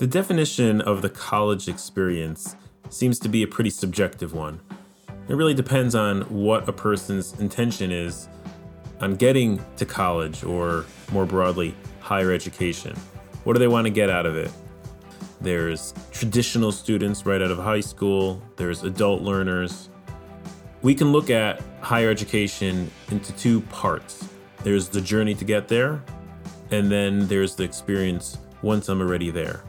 [0.00, 2.56] The definition of the college experience
[2.88, 4.58] seems to be a pretty subjective one.
[5.28, 8.26] It really depends on what a person's intention is
[9.02, 12.96] on getting to college or, more broadly, higher education.
[13.44, 14.50] What do they want to get out of it?
[15.42, 19.90] There's traditional students right out of high school, there's adult learners.
[20.80, 24.26] We can look at higher education into two parts
[24.62, 26.02] there's the journey to get there,
[26.70, 29.62] and then there's the experience once I'm already there.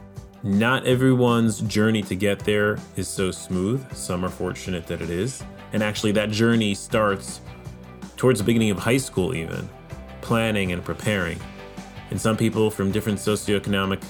[0.44, 3.94] Not everyone's journey to get there is so smooth.
[3.94, 5.44] Some are fortunate that it is.
[5.72, 7.40] And actually, that journey starts
[8.16, 9.68] towards the beginning of high school, even
[10.20, 11.38] planning and preparing.
[12.10, 14.02] And some people from different socioeconomic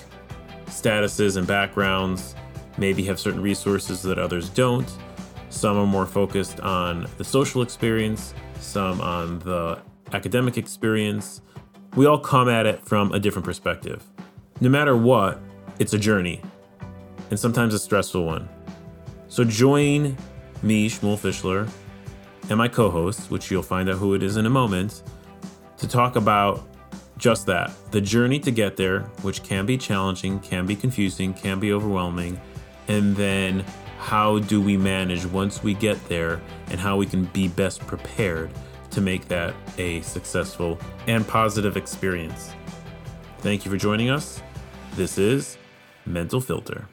[0.67, 2.35] statuses and backgrounds
[2.79, 4.91] maybe have certain resources that others don't.
[5.51, 9.79] Some are more focused on the social experience, some on the
[10.15, 11.43] academic experience.
[11.95, 14.03] We all come at it from a different perspective.
[14.63, 15.39] No matter what,
[15.79, 16.41] it's a journey,
[17.31, 18.49] and sometimes a stressful one.
[19.29, 20.17] So join
[20.63, 21.71] me, Shmuel Fischler,
[22.49, 25.03] and my co host, which you'll find out who it is in a moment,
[25.79, 26.69] to talk about
[27.19, 31.61] just that the journey to get there, which can be challenging, can be confusing, can
[31.61, 32.41] be overwhelming,
[32.89, 33.65] and then
[33.99, 38.51] how do we manage once we get there and how we can be best prepared
[38.91, 42.53] to make that a successful and positive experience.
[43.39, 44.43] Thank you for joining us.
[44.95, 45.57] This is
[46.07, 46.89] Mental Filter.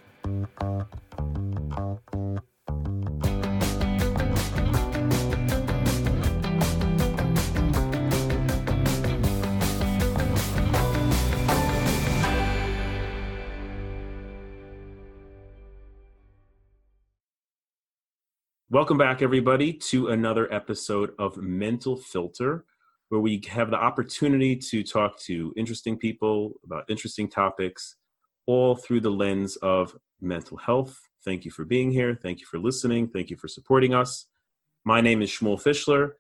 [18.71, 22.65] Welcome back, everybody, to another episode of Mental Filter,
[23.09, 27.95] where we have the opportunity to talk to interesting people about interesting topics,
[28.49, 30.99] all through the lens of mental health.
[31.23, 32.17] Thank you for being here.
[32.19, 33.07] Thank you for listening.
[33.07, 34.25] Thank you for supporting us.
[34.83, 36.13] My name is Shmuel Fischler,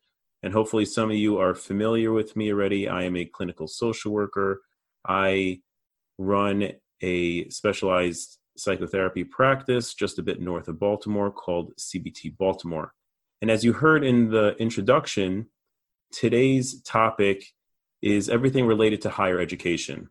[0.43, 2.87] and hopefully, some of you are familiar with me already.
[2.87, 4.61] I am a clinical social worker.
[5.07, 5.61] I
[6.19, 12.93] run a specialized psychotherapy practice just a bit north of Baltimore called CBT Baltimore.
[13.41, 15.47] And as you heard in the introduction,
[16.11, 17.43] today's topic
[18.03, 20.09] is everything related to higher education,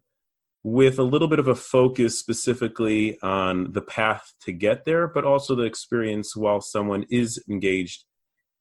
[0.64, 5.24] with a little bit of a focus specifically on the path to get there, but
[5.24, 8.04] also the experience while someone is engaged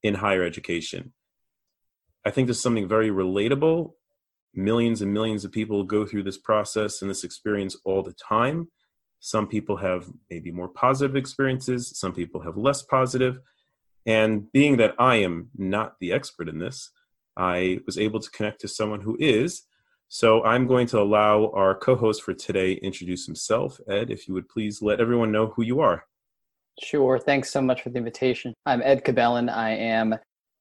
[0.02, 1.12] in higher education.
[2.24, 3.92] I think there's something very relatable.
[4.54, 8.68] Millions and millions of people go through this process and this experience all the time.
[9.20, 13.40] Some people have maybe more positive experiences, some people have less positive.
[14.06, 16.90] And being that I am not the expert in this,
[17.36, 19.62] I was able to connect to someone who is.
[20.10, 23.78] So I'm going to allow our co host for today introduce himself.
[23.88, 26.04] Ed, if you would please let everyone know who you are.
[26.82, 27.18] Sure.
[27.18, 28.54] Thanks so much for the invitation.
[28.64, 29.52] I'm Ed Cabellon.
[29.52, 30.14] I am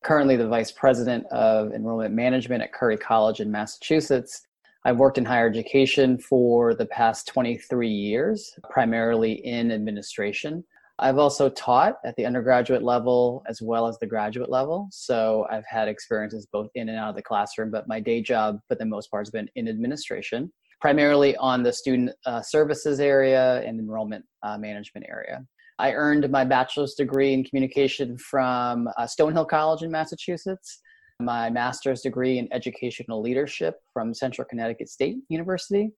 [0.03, 4.41] currently the Vice President of Enrollment Management at Curry College in Massachusetts.
[4.83, 10.63] I've worked in higher education for the past 23 years, primarily in administration.
[10.99, 14.87] I've also taught at the undergraduate level as well as the graduate level.
[14.91, 18.59] So I've had experiences both in and out of the classroom, but my day job,
[18.67, 23.61] for the most part, has been in administration, primarily on the student uh, services area
[23.61, 25.45] and enrollment uh, management area.
[25.79, 30.81] I earned my bachelor's degree in communication from uh, Stonehill College in Massachusetts
[31.19, 35.91] my master's degree in educational leadership from Central Connecticut State University,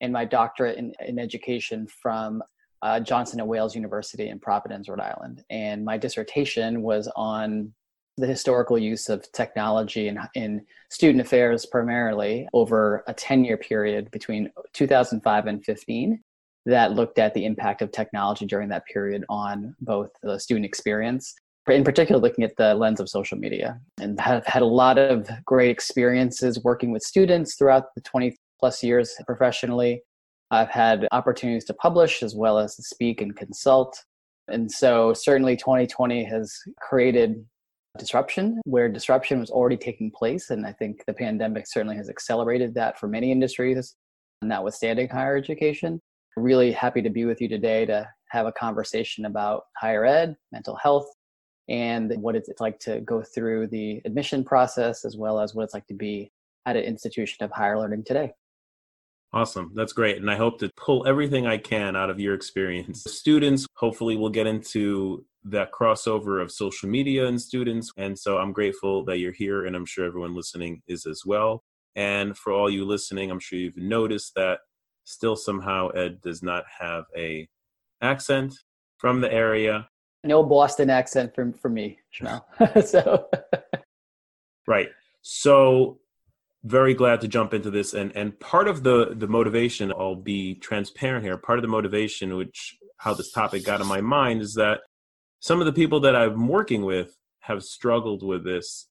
[0.00, 2.42] and my doctorate in, in education from
[2.82, 5.44] uh, Johnson and Wales University in Providence, Rhode Island.
[5.50, 7.72] And my dissertation was on
[8.18, 14.10] the historical use of technology in, in student affairs primarily over a 10 year period
[14.10, 16.22] between 2005 and 15
[16.64, 21.34] that looked at the impact of technology during that period on both the student experience
[21.68, 25.28] in particular looking at the lens of social media and have had a lot of
[25.44, 30.00] great experiences working with students throughout the 20 plus years professionally
[30.50, 34.04] i've had opportunities to publish as well as to speak and consult.
[34.48, 37.44] And so certainly 2020 has created
[37.98, 40.50] disruption where disruption was already taking place.
[40.50, 43.96] And i think the pandemic certainly has accelerated that for many industries
[44.42, 46.00] notwithstanding higher education.
[46.36, 50.76] Really happy to be with you today to have a conversation about higher ed mental
[50.76, 51.08] health
[51.68, 55.74] and what it's like to go through the admission process as well as what it's
[55.74, 56.30] like to be
[56.66, 58.32] at an institution of higher learning today.
[59.36, 59.70] Awesome.
[59.74, 60.16] That's great.
[60.16, 63.04] And I hope to pull everything I can out of your experience.
[63.06, 67.92] Students, hopefully, will get into that crossover of social media and students.
[67.98, 71.62] And so I'm grateful that you're here, and I'm sure everyone listening is as well.
[71.96, 74.60] And for all you listening, I'm sure you've noticed that
[75.04, 77.46] still somehow Ed does not have a
[78.00, 78.54] accent
[78.96, 79.86] from the area.
[80.24, 81.98] No Boston accent for, for me,
[82.86, 83.28] so
[84.66, 84.88] Right.
[85.20, 85.98] So
[86.66, 87.94] very glad to jump into this.
[87.94, 92.36] And and part of the the motivation i'll be transparent here part of the motivation
[92.36, 94.80] which how this topic got in my mind is that
[95.40, 98.88] some of the people that i'm working with have struggled with this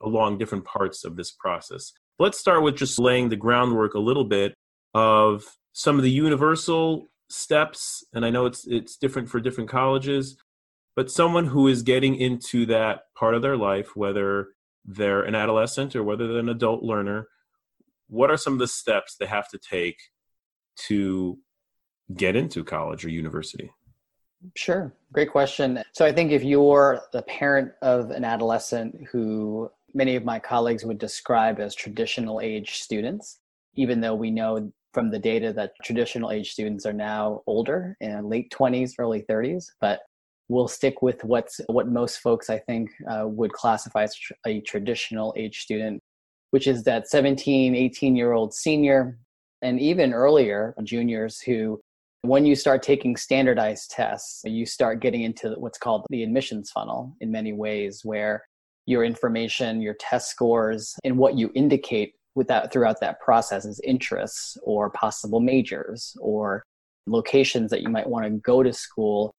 [0.00, 1.92] along different parts of this process.
[2.18, 4.54] Let's start with just laying the groundwork a little bit
[4.94, 8.04] of some of the universal steps.
[8.12, 10.36] And i know it's it's different for different colleges
[10.94, 14.48] but someone who is getting into that part of their life whether
[14.84, 17.28] they're an adolescent or whether they're an adult learner,
[18.08, 19.98] what are some of the steps they have to take
[20.86, 21.38] to
[22.14, 23.70] get into college or university?
[24.56, 24.92] Sure.
[25.12, 25.82] Great question.
[25.92, 30.84] So I think if you're the parent of an adolescent who many of my colleagues
[30.84, 33.38] would describe as traditional age students,
[33.74, 38.28] even though we know from the data that traditional age students are now older in
[38.28, 40.00] late 20s, early 30s, but
[40.52, 44.60] we'll stick with what's what most folks I think uh, would classify as tr- a
[44.60, 46.00] traditional age student,
[46.50, 49.18] which is that 17, 18 year old senior,
[49.62, 51.80] and even earlier juniors who,
[52.20, 57.16] when you start taking standardized tests, you start getting into what's called the admissions funnel
[57.20, 58.44] in many ways, where
[58.84, 63.80] your information, your test scores, and what you indicate with that throughout that process is
[63.84, 66.62] interests or possible majors or
[67.06, 69.32] locations that you might want to go to school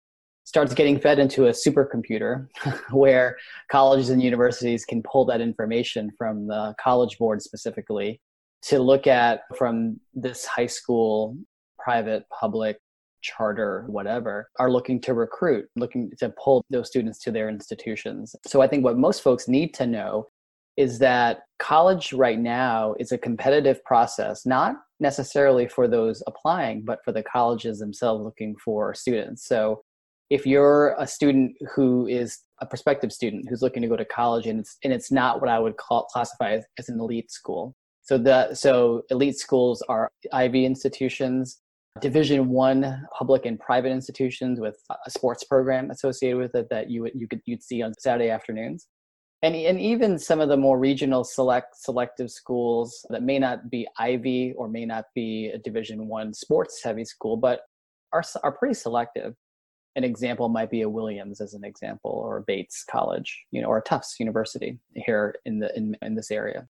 [0.45, 2.48] starts getting fed into a supercomputer
[2.92, 3.38] where
[3.72, 8.19] colleges and universities can pull that information from the college board specifically
[8.62, 11.38] to look at from this high school
[11.80, 12.78] private public
[13.22, 18.36] charter whatever are looking to recruit looking to pull those students to their institutions.
[18.45, 20.28] So i think what most folks need to know
[20.75, 27.00] is that college right now is a competitive process not necessarily for those applying but
[27.06, 29.48] for the colleges themselves looking for students.
[29.48, 29.84] So
[30.33, 34.47] if you're a student who is a prospective student who's looking to go to college
[34.47, 37.75] and it's and it's not what I would call classify as, as an elite school.
[38.01, 41.62] So the so elite schools are Ivy institutions,
[42.01, 44.75] Division One public and private institutions with
[45.06, 48.31] a sports program associated with it that you would you could you'd see on Saturday
[48.31, 48.88] afternoons.
[49.44, 53.85] And, and even some of the more regional select selective schools that may not be
[54.00, 57.59] Ivy or may not be a Division One sports heavy school, but
[58.13, 59.35] are are pretty selective
[59.95, 63.81] an example might be a Williams as an example or Bates College, you know, or
[63.81, 66.68] Tufts University here in the in, in this area.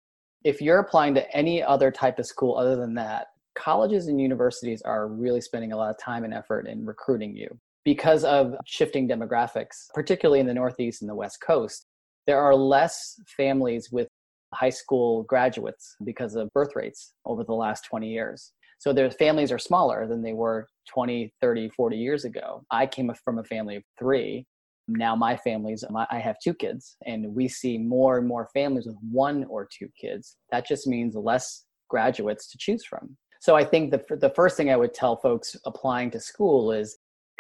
[0.44, 4.82] If you're applying to any other type of school other than that, colleges and universities
[4.84, 9.08] are really spending a lot of time and effort in recruiting you because of shifting
[9.08, 11.86] demographics, particularly in the Northeast and the West Coast.
[12.26, 14.08] There are less families with
[14.54, 18.54] high school graduates because of birth rates over the last 20 years.
[18.80, 22.64] So their families are smaller than they were 20, 30, 40 years ago.
[22.72, 24.46] I came from a family of three.
[24.88, 28.96] Now my family's, I have two kids, and we see more and more families with
[29.12, 30.38] one or two kids.
[30.52, 33.16] That just means less graduates to choose from.
[33.42, 36.98] So I think the, the first thing I would tell folks applying to school is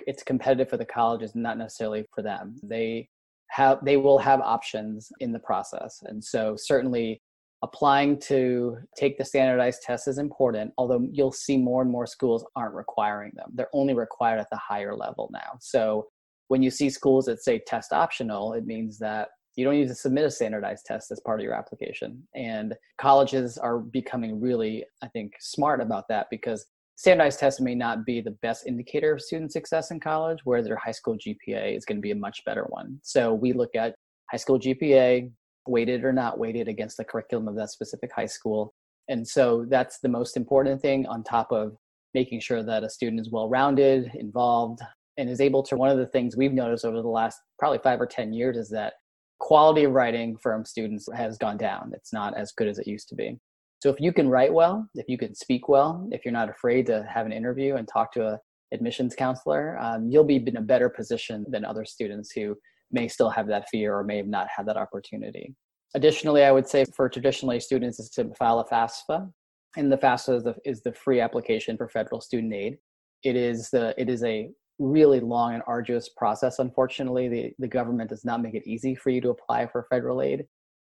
[0.08, 2.56] it's competitive for the colleges, not necessarily for them.
[2.64, 3.10] They
[3.52, 7.22] have they will have options in the process, and so certainly
[7.62, 12.46] applying to take the standardized test is important although you'll see more and more schools
[12.56, 13.50] aren't requiring them.
[13.54, 15.57] They're only required at the higher level now.
[15.60, 16.07] So
[16.48, 19.95] when you see schools that say test optional it means that you don't need to
[19.95, 22.26] submit a standardized test as part of your application.
[22.33, 26.66] And colleges are becoming really i think smart about that because
[27.00, 30.76] standardized tests may not be the best indicator of student success in college where their
[30.76, 33.00] high school gpa is going to be a much better one.
[33.04, 33.95] So we look at
[34.30, 35.31] high school gpa
[35.69, 38.73] weighted or not weighted against the curriculum of that specific high school.
[39.07, 41.76] And so that's the most important thing on top of
[42.14, 44.81] making sure that a student is well rounded, involved,
[45.18, 45.76] and is able to.
[45.76, 48.69] One of the things we've noticed over the last probably five or 10 years is
[48.69, 48.94] that
[49.40, 51.92] quality of writing from students has gone down.
[51.94, 53.38] It's not as good as it used to be.
[53.81, 56.85] So if you can write well, if you can speak well, if you're not afraid
[56.88, 58.40] to have an interview and talk to a
[58.71, 62.56] admissions counselor, um, you'll be in a better position than other students who
[62.92, 65.56] may still have that fear or may have not had that opportunity.
[65.96, 69.31] Additionally, I would say for traditionally students is to file a FAFSA,
[69.78, 72.78] and the FAFSA is the, is the free application for federal student aid.
[73.24, 76.60] It is the it is a really long and arduous process.
[76.60, 80.22] Unfortunately, the, the government does not make it easy for you to apply for federal
[80.22, 80.46] aid.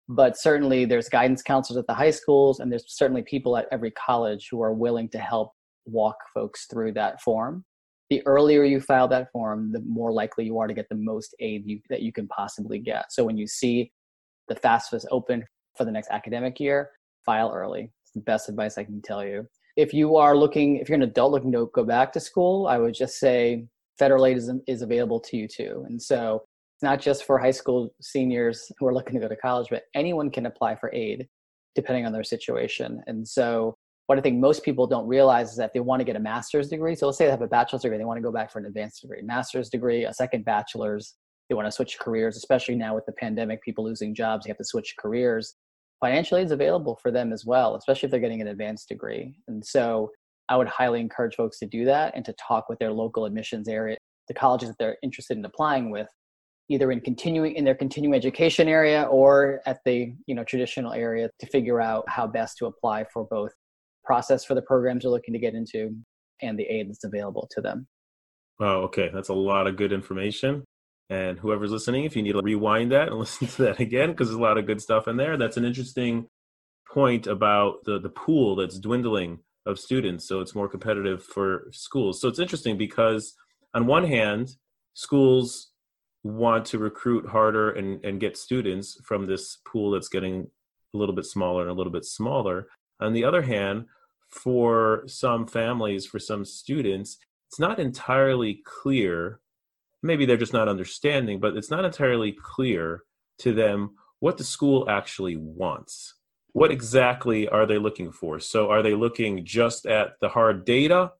[0.08, 3.90] But certainly, there's guidance counselors at the high schools, and there's certainly people at every
[3.92, 5.52] college who are willing to help
[5.84, 7.64] walk folks through that form
[8.10, 11.34] the earlier you file that form, the more likely you are to get the most
[11.40, 13.12] aid you, that you can possibly get.
[13.12, 13.90] So when you see
[14.48, 15.44] the FAFSA open
[15.76, 16.90] for the next academic year,
[17.24, 17.90] file early.
[18.02, 19.46] It's the best advice I can tell you.
[19.76, 22.78] if you are looking, if you're an adult looking to go back to school, I
[22.78, 23.66] would just say
[23.98, 25.84] federal aid is, is available to you too.
[25.88, 26.44] And so
[26.74, 29.84] it's not just for high school seniors who are looking to go to college, but
[29.94, 31.28] anyone can apply for aid
[31.74, 33.02] depending on their situation.
[33.06, 36.16] And so what I think most people don't realize is that they want to get
[36.16, 36.94] a master's degree.
[36.94, 38.66] So let's say they have a bachelor's degree, they want to go back for an
[38.66, 41.14] advanced degree, master's degree, a second bachelor's.
[41.48, 44.58] They want to switch careers, especially now with the pandemic, people losing jobs, they have
[44.58, 45.54] to switch careers.
[46.00, 49.34] Financial aid is available for them as well, especially if they're getting an advanced degree.
[49.48, 50.10] And so
[50.48, 53.68] I would highly encourage folks to do that and to talk with their local admissions
[53.68, 53.96] area,
[54.28, 56.08] the colleges that they're interested in applying with,
[56.68, 61.30] either in continuing in their continuing education area or at the you know traditional area
[61.38, 63.52] to figure out how best to apply for both
[64.06, 65.96] process for the programs they're looking to get into
[66.42, 67.86] and the aid that's available to them.
[68.60, 69.10] Oh, okay.
[69.12, 70.64] That's a lot of good information.
[71.08, 74.28] And whoever's listening, if you need to rewind that and listen to that again, because
[74.28, 76.26] there's a lot of good stuff in there, that's an interesting
[76.92, 80.26] point about the, the pool that's dwindling of students.
[80.26, 82.20] So it's more competitive for schools.
[82.20, 83.34] So it's interesting because,
[83.74, 84.56] on one hand,
[84.94, 85.70] schools
[86.22, 90.46] want to recruit harder and, and get students from this pool that's getting
[90.94, 92.68] a little bit smaller and a little bit smaller.
[93.00, 93.86] On the other hand,
[94.36, 99.40] for some families, for some students, it's not entirely clear.
[100.02, 103.02] Maybe they're just not understanding, but it's not entirely clear
[103.38, 106.14] to them what the school actually wants.
[106.52, 108.40] What exactly are they looking for?
[108.40, 111.12] So, are they looking just at the hard data?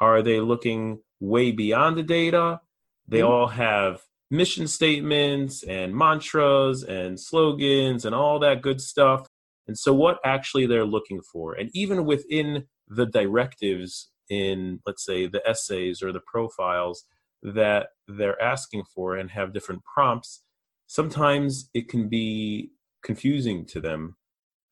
[0.00, 2.60] Are they looking way beyond the data?
[3.08, 3.32] They mm-hmm.
[3.32, 9.26] all have mission statements and mantras and slogans and all that good stuff.
[9.68, 15.26] And so, what actually they're looking for, and even within the directives in, let's say,
[15.26, 17.04] the essays or the profiles
[17.42, 20.42] that they're asking for and have different prompts,
[20.86, 22.70] sometimes it can be
[23.02, 24.16] confusing to them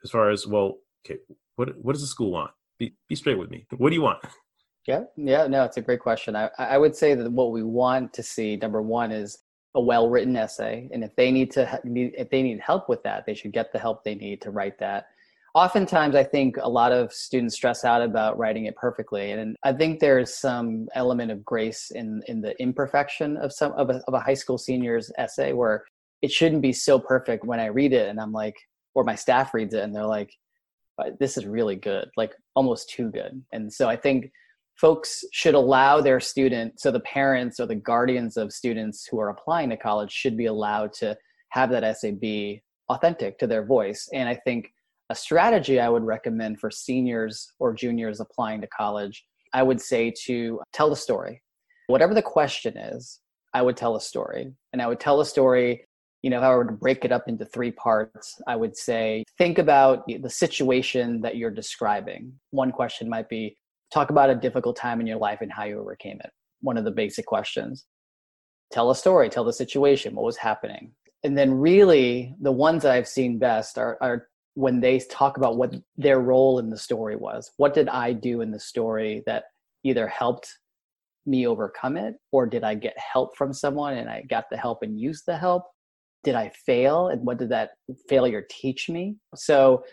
[0.02, 1.18] as far as, well, okay,
[1.56, 2.50] what, what does the school want?
[2.78, 3.66] Be, be straight with me.
[3.76, 4.18] What do you want?
[4.86, 6.36] Yeah, yeah, no, it's a great question.
[6.36, 9.38] I, I would say that what we want to see, number one, is
[9.74, 13.34] a well-written essay and if they need to if they need help with that they
[13.34, 15.08] should get the help they need to write that.
[15.54, 19.72] Oftentimes i think a lot of students stress out about writing it perfectly and i
[19.72, 24.14] think there's some element of grace in in the imperfection of some of a, of
[24.14, 25.84] a high school senior's essay where
[26.22, 28.56] it shouldn't be so perfect when i read it and i'm like
[28.94, 30.32] or my staff reads it and they're like
[31.18, 33.42] this is really good like almost too good.
[33.52, 34.30] And so i think
[34.76, 39.30] folks should allow their student so the parents or the guardians of students who are
[39.30, 41.16] applying to college should be allowed to
[41.50, 44.08] have that essay be authentic to their voice.
[44.12, 44.72] And i think
[45.10, 50.12] a strategy i would recommend for seniors or juniors applying to college i would say
[50.26, 51.42] to tell the story.
[51.86, 53.20] Whatever the question is
[53.52, 54.52] i would tell a story.
[54.72, 55.84] And i would tell a story
[56.22, 59.24] you know if i were to break it up into three parts i would say
[59.36, 62.32] think about the situation that you're describing.
[62.50, 63.56] One question might be
[63.94, 66.30] talk about a difficult time in your life and how you overcame it.
[66.60, 67.86] One of the basic questions.
[68.72, 70.92] Tell a story, tell the situation, what was happening.
[71.22, 75.56] And then, really, the ones that I've seen best are, are when they talk about
[75.56, 77.50] what their role in the story was.
[77.56, 79.44] What did I do in the story that
[79.84, 80.48] either helped
[81.24, 84.82] me overcome it, or did I get help from someone and I got the help
[84.82, 85.64] and used the help?
[86.24, 87.08] Did I fail?
[87.08, 87.70] And what did that
[88.08, 89.16] failure teach me?
[89.34, 89.84] So,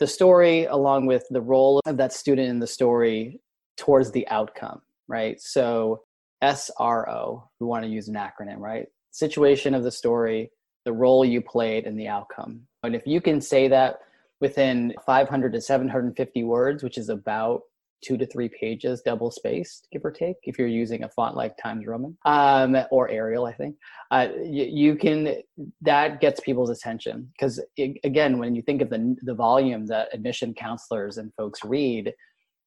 [0.00, 3.40] the story along with the role of that student in the story
[3.76, 5.40] towards the outcome, right?
[5.40, 6.02] So
[6.42, 8.86] SRO, we want to use an acronym, right?
[9.12, 10.50] Situation of the story,
[10.84, 12.62] the role you played, and the outcome.
[12.82, 14.00] And if you can say that
[14.40, 17.62] within 500 to 750 words, which is about
[18.02, 21.56] two to three pages double spaced give or take if you're using a font like
[21.56, 23.76] times roman um, or arial i think.
[24.10, 25.36] Uh, you, you, can
[25.80, 27.60] that gets people's attention because
[28.04, 32.12] again when you think of the, the volume that admission counselors and folks read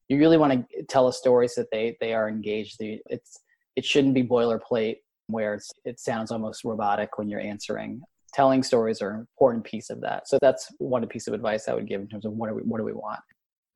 [0.10, 2.78] you really want to tell a story so that they they are engaged.
[2.80, 3.40] It's
[3.76, 8.02] it shouldn't be boilerplate where it sounds almost robotic when you're answering.
[8.34, 10.28] Telling stories are an important piece of that.
[10.28, 12.62] So that's one piece of advice i would give in terms of what do we
[12.62, 13.20] what do we want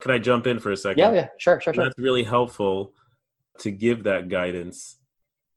[0.01, 0.99] can I jump in for a second?
[0.99, 1.83] Yeah, yeah, sure, sure, sure.
[1.85, 2.93] That's really helpful
[3.59, 4.97] to give that guidance.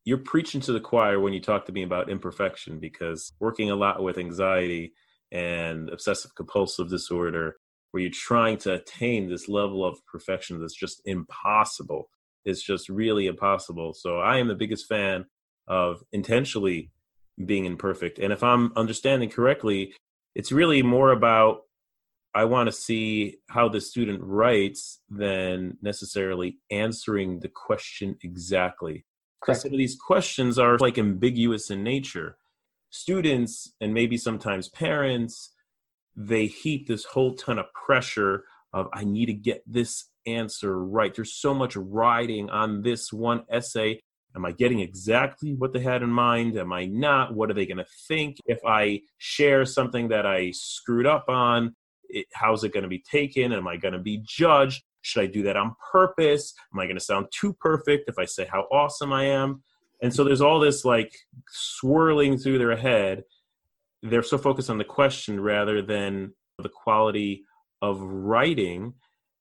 [0.05, 3.77] You're preaching to the choir when you talk to me about imperfection because working a
[3.77, 4.93] lot with anxiety
[5.33, 7.57] and obsessive compulsive disorder,
[7.91, 12.11] where you're trying to attain this level of perfection that's just impossible.
[12.45, 13.95] It's just really impossible.
[13.95, 15.25] So I am the biggest fan
[15.67, 16.91] of intentionally
[17.47, 18.19] being imperfect.
[18.19, 19.95] And if I'm understanding correctly,
[20.35, 21.63] it's really more about
[22.35, 29.05] I want to see how the student writes than necessarily answering the question exactly.
[29.41, 32.37] Because some of these questions are like ambiguous in nature.
[32.91, 35.53] Students and maybe sometimes parents,
[36.17, 41.15] they heap this whole ton of pressure of I need to get this answer right.
[41.15, 44.01] There's so much riding on this one essay.
[44.35, 46.57] Am I getting exactly what they had in mind?
[46.57, 47.35] Am I not?
[47.35, 48.39] What are they going to think?
[48.47, 51.77] If I share something that I screwed up on,
[52.15, 53.53] it, how's it going to be taken?
[53.53, 54.83] Am I going to be judged?
[55.03, 56.55] Should I do that on purpose?
[56.73, 59.63] Am I going to sound too perfect if I say how awesome I am?
[60.03, 61.15] And so there's all this like
[61.49, 63.25] swirling through their head.
[64.03, 67.45] They're so focused on the question rather than the quality
[67.83, 68.95] of writing.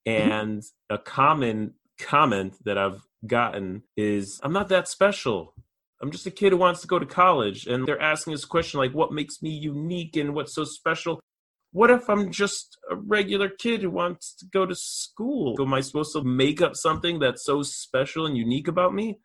[0.06, 0.30] Mm-hmm.
[0.32, 5.54] And a common comment that I've gotten is I'm not that special.
[6.02, 7.66] I'm just a kid who wants to go to college.
[7.66, 11.20] And they're asking this question like, what makes me unique and what's so special?
[11.74, 15.56] What if I'm just a regular kid who wants to go to school?
[15.60, 19.18] Am I supposed to make up something that's so special and unique about me?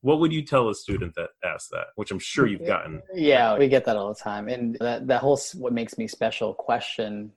[0.00, 1.86] What would you tell a student that asks that?
[1.94, 3.02] Which I'm sure you've gotten.
[3.14, 4.48] Yeah, we get that all the time.
[4.48, 7.30] And that, that whole what makes me special question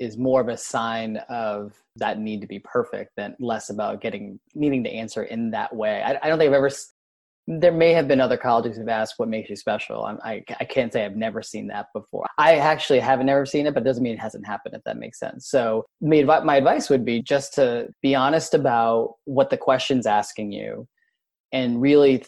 [0.00, 4.40] is more of a sign of that need to be perfect than less about getting
[4.52, 6.02] needing to answer in that way.
[6.02, 6.70] I, I don't think I've ever.
[7.50, 10.04] There may have been other colleges who've asked what makes you special.
[10.04, 12.26] I'm, I I can't say I've never seen that before.
[12.36, 14.74] I actually haven't never seen it, but it doesn't mean it hasn't happened.
[14.74, 15.48] If that makes sense.
[15.48, 20.52] So my my advice would be just to be honest about what the question's asking
[20.52, 20.86] you,
[21.50, 22.22] and really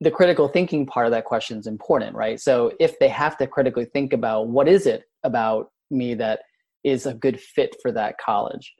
[0.00, 2.40] the critical thinking part of that question is important, right?
[2.40, 6.40] So if they have to critically think about what is it about me that
[6.82, 8.74] is a good fit for that college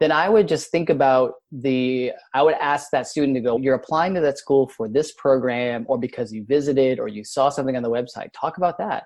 [0.00, 3.74] then i would just think about the i would ask that student to go you're
[3.74, 7.76] applying to that school for this program or because you visited or you saw something
[7.76, 8.28] on the website.
[8.32, 9.04] Talk about that.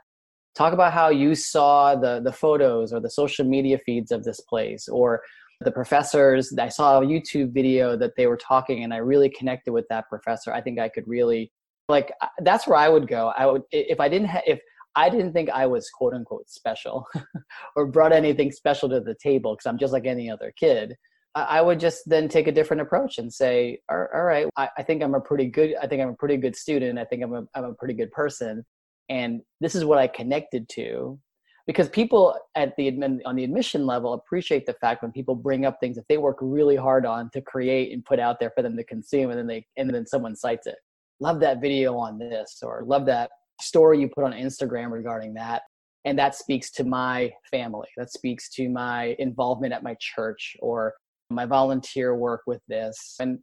[0.55, 4.41] Talk about how you saw the the photos or the social media feeds of this
[4.41, 5.21] place or
[5.61, 6.53] the professors.
[6.59, 10.09] I saw a youtube video that they were talking and i really connected with that
[10.09, 10.53] professor.
[10.53, 11.53] I think i could really
[11.89, 13.33] like that's where i would go.
[13.37, 14.61] I would if i didn't have if
[14.97, 17.07] I didn't think I was quote unquote special
[17.77, 20.95] or brought anything special to the table because I'm just like any other kid.
[21.37, 25.03] I would just then take a different approach and say, all right, I, I, think
[25.03, 26.97] I'm a pretty good, I think I'm a pretty good student.
[26.97, 28.65] I think I'm a, I'm a pretty good person.
[29.09, 31.19] And this is what I connected to
[31.67, 35.67] because people at the admin, on the admission level appreciate the fact when people bring
[35.67, 38.63] up things that they work really hard on to create and put out there for
[38.63, 40.77] them to consume and then they, and then someone cites it.
[41.19, 45.63] Love that video on this or love that story you put on Instagram regarding that.
[46.05, 47.89] And that speaks to my family.
[47.97, 50.95] That speaks to my involvement at my church or
[51.31, 53.17] my volunteer work with this.
[53.21, 53.39] And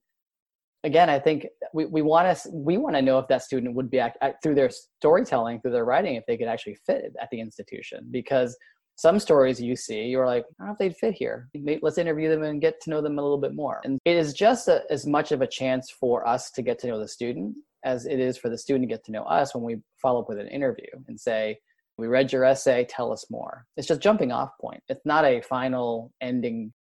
[0.83, 3.89] again, I think we, we want to we want to know if that student would
[3.89, 4.69] be act, uh, through their
[4.99, 8.07] storytelling, through their writing, if they could actually fit at the institution.
[8.11, 8.55] Because
[8.95, 11.49] some stories you see, you're like, I don't know if they'd fit here.
[11.81, 13.81] Let's interview them and get to know them a little bit more.
[13.83, 16.87] And it is just a, as much of a chance for us to get to
[16.87, 19.63] know the student as it is for the student to get to know us when
[19.63, 21.57] we follow up with an interview and say,
[21.97, 23.65] we read your essay, tell us more.
[23.77, 24.81] It's just jumping off point.
[24.87, 26.73] It's not a final ending,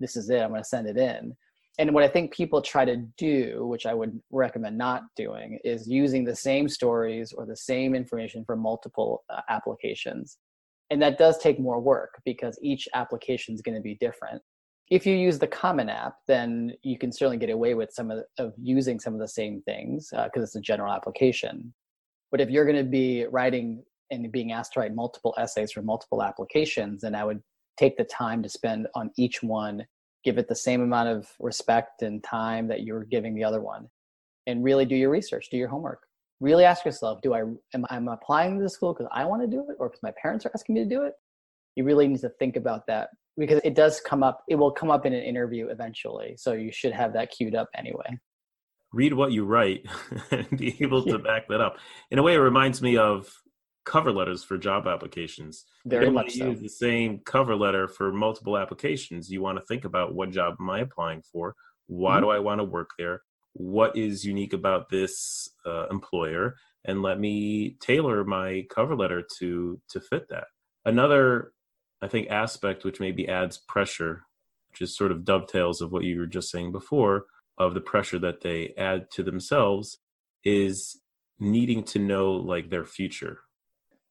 [0.00, 1.36] this is it, I'm going to send it in.
[1.78, 5.88] And what I think people try to do, which I would recommend not doing, is
[5.88, 10.38] using the same stories or the same information for multiple uh, applications.
[10.90, 14.40] And that does take more work because each application is going to be different
[14.94, 18.22] if you use the common app then you can certainly get away with some of,
[18.38, 21.74] of using some of the same things because uh, it's a general application.
[22.30, 25.82] But if you're going to be writing and being asked to write multiple essays for
[25.82, 27.42] multiple applications then i would
[27.76, 29.84] take the time to spend on each one
[30.24, 33.88] give it the same amount of respect and time that you're giving the other one
[34.46, 36.00] and really do your research do your homework.
[36.40, 37.40] Really ask yourself do i
[37.74, 40.12] am i applying to the school because i want to do it or because my
[40.20, 41.14] parents are asking me to do it?
[41.76, 44.90] You really need to think about that because it does come up it will come
[44.90, 48.18] up in an interview eventually so you should have that queued up anyway.
[48.92, 49.84] Read what you write
[50.30, 51.78] and be able to back that up.
[52.10, 53.28] In a way it reminds me of
[53.84, 55.64] cover letters for job applications.
[55.84, 56.46] Very much so.
[56.46, 59.30] use the same cover letter for multiple applications.
[59.30, 61.54] You want to think about what job am i applying for?
[61.86, 62.24] Why mm-hmm.
[62.24, 63.22] do i want to work there?
[63.52, 66.56] What is unique about this uh, employer?
[66.86, 70.46] And let me tailor my cover letter to to fit that.
[70.84, 71.52] Another
[72.02, 74.22] I think, aspect which maybe adds pressure,
[74.70, 77.26] which is sort of dovetails of what you were just saying before,
[77.58, 79.98] of the pressure that they add to themselves,
[80.44, 81.00] is
[81.38, 83.38] needing to know like their future.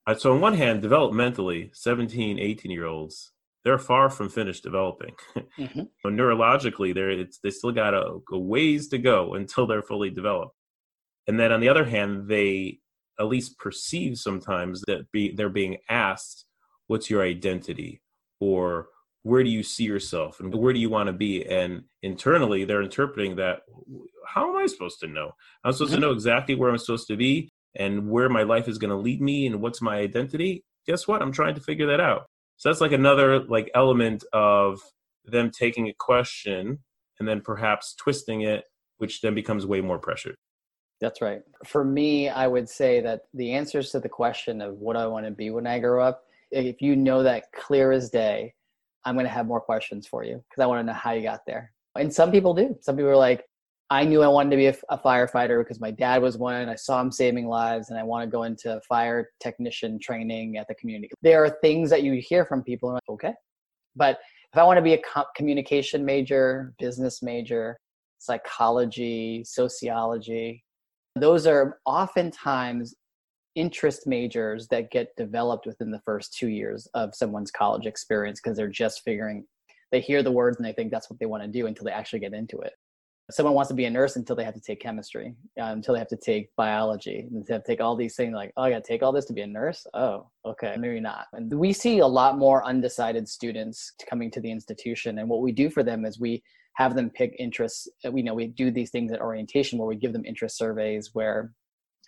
[0.06, 3.32] Uh, so on one hand, developmentally, 17, 18 year olds,
[3.64, 5.16] they're far from finished developing.
[5.60, 6.08] Mm-hmm.
[6.08, 10.56] neurologically, they're, it's, they still got a, a ways to go until they're fully developed.
[11.28, 12.80] And then on the other hand, they
[13.20, 16.46] at least perceive sometimes that be, they're being asked
[16.88, 18.02] what's your identity?
[18.40, 18.88] Or
[19.24, 20.40] where do you see yourself?
[20.40, 21.46] And where do you want to be?
[21.46, 23.62] And internally they're interpreting that
[24.26, 25.32] how am i supposed to know?
[25.64, 26.08] I'm supposed to mm-hmm.
[26.08, 29.22] know exactly where i'm supposed to be and where my life is going to lead
[29.22, 30.64] me and what's my identity.
[30.86, 31.22] Guess what?
[31.22, 32.26] I'm trying to figure that out.
[32.58, 34.80] So that's like another like element of
[35.26, 36.80] them taking a question
[37.20, 38.66] and then perhaps twisting it,
[38.98, 40.36] which then becomes way more pressured.
[41.00, 41.42] That's right.
[41.66, 45.26] For me, I would say that the answers to the question of what I want
[45.26, 48.54] to be when I grow up, if you know that clear as day,
[49.06, 51.24] I'm going to have more questions for you because I want to know how you
[51.24, 51.72] got there.
[51.96, 52.76] And some people do.
[52.82, 53.44] Some people are like,
[53.90, 56.68] I knew I wanted to be a, a, firefighter because my dad was one.
[56.68, 60.68] I saw him saving lives, and I want to go into fire technician training at
[60.68, 61.10] the community.
[61.22, 63.34] There are things that you hear from people, and like, okay.
[63.96, 64.20] But
[64.52, 67.78] if I want to be a co- communication major, business major,
[68.18, 70.64] psychology, sociology,
[71.16, 72.96] those are oftentimes
[73.56, 78.58] interest majors that get developed within the first two years of someone's college experience because
[78.58, 79.46] they're just figuring
[79.94, 81.92] they hear the words and they think that's what they want to do until they
[81.92, 82.74] actually get into it.
[83.30, 86.00] Someone wants to be a nurse until they have to take chemistry uh, until they
[86.00, 88.70] have to take biology and they have to take all these things like oh i
[88.70, 89.86] gotta take all this to be a nurse?
[89.94, 91.28] Oh okay maybe not.
[91.34, 95.52] And we see a lot more undecided students coming to the institution and what we
[95.52, 96.44] do for them is we
[96.76, 99.96] have them pick interests uh, we know we do these things at orientation where we
[99.96, 101.54] give them interest surveys where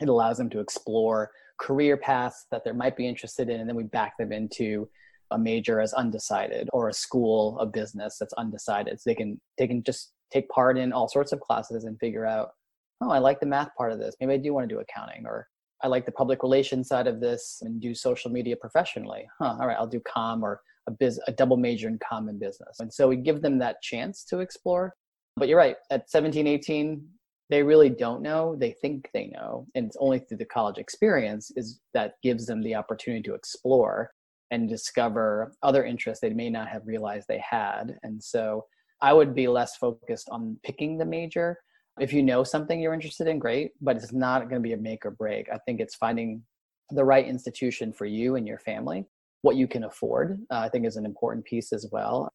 [0.01, 3.75] it allows them to explore career paths that they might be interested in and then
[3.75, 4.88] we back them into
[5.31, 8.99] a major as undecided or a school of business that's undecided.
[8.99, 12.25] So they can they can just take part in all sorts of classes and figure
[12.25, 12.49] out
[13.01, 14.15] oh i like the math part of this.
[14.19, 15.47] Maybe i do want to do accounting or
[15.81, 19.27] i like the public relations side of this and do social media professionally.
[19.39, 22.39] Huh all right i'll do com or a biz a double major in com and
[22.39, 22.79] business.
[22.79, 24.93] And so we give them that chance to explore.
[25.38, 27.08] But you're right at 17 18
[27.49, 31.51] they really don't know they think they know and it's only through the college experience
[31.55, 34.12] is that gives them the opportunity to explore
[34.51, 37.97] and discover other interests they may not have realized they had.
[38.03, 38.65] And so
[39.01, 41.60] i would be less focused on picking the major.
[41.99, 44.77] If you know something you're interested in great but it's not going to be a
[44.77, 45.47] make or break.
[45.51, 46.41] I think it's finding
[46.91, 49.05] the right institution for you and your family
[49.41, 52.31] what you can afford uh, i think is an important piece as well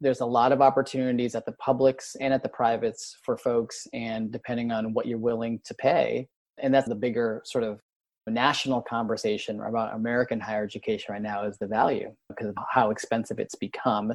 [0.00, 4.30] there's a lot of opportunities at the publics and at the privates for folks and
[4.30, 6.28] depending on what you're willing to pay
[6.62, 7.80] and that's the bigger sort of
[8.26, 13.38] national conversation about american higher education right now is the value because of how expensive
[13.38, 14.12] it's become.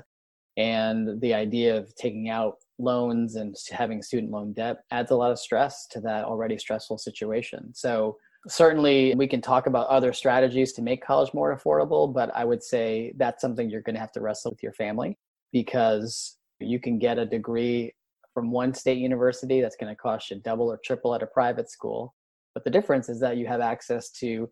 [0.56, 5.32] And the idea of taking out loans and having student loan debt adds a lot
[5.32, 7.74] of stress to that already stressful situation.
[7.74, 8.18] So
[8.48, 12.62] certainly we can talk about other strategies to make college more affordable but i would
[12.62, 15.18] say that's something you're going to have to wrestle with your family
[15.54, 17.94] because you can get a degree
[18.34, 21.70] from one state university that's going to cost you double or triple at a private
[21.70, 22.14] school.
[22.54, 24.50] But the difference is that you have access to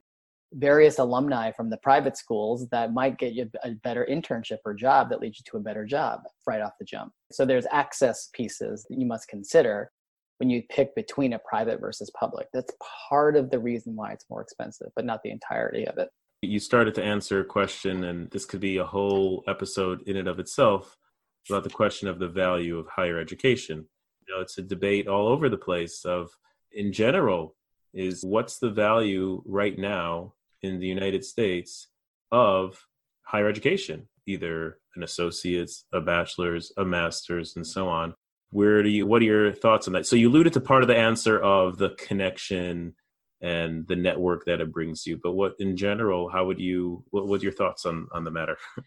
[0.54, 5.10] various alumni from the private schools that might get you a better internship or job
[5.10, 7.14] that leads you to a better job right off the jump.
[7.32, 9.92] So there's access pieces that you must consider
[10.38, 12.48] when you pick between a private versus public.
[12.54, 12.74] That's
[13.10, 16.10] part of the reason why it's more expensive, but not the entirety of it.
[16.44, 20.28] You started to answer a question, and this could be a whole episode in and
[20.28, 20.98] of itself
[21.48, 23.86] about the question of the value of higher education.
[24.28, 26.32] You know, it's a debate all over the place of,
[26.72, 27.56] in general,
[27.94, 31.90] is what's the value right now in the United States
[32.32, 32.88] of
[33.22, 38.16] higher education, either an associate's, a bachelor's, a master's, and so on.
[38.50, 39.06] Where do you?
[39.06, 40.08] What are your thoughts on that?
[40.08, 42.96] So you alluded to part of the answer of the connection
[43.42, 45.20] and the network that it brings you.
[45.22, 48.58] But what in general, how would you what what your thoughts on on the matter?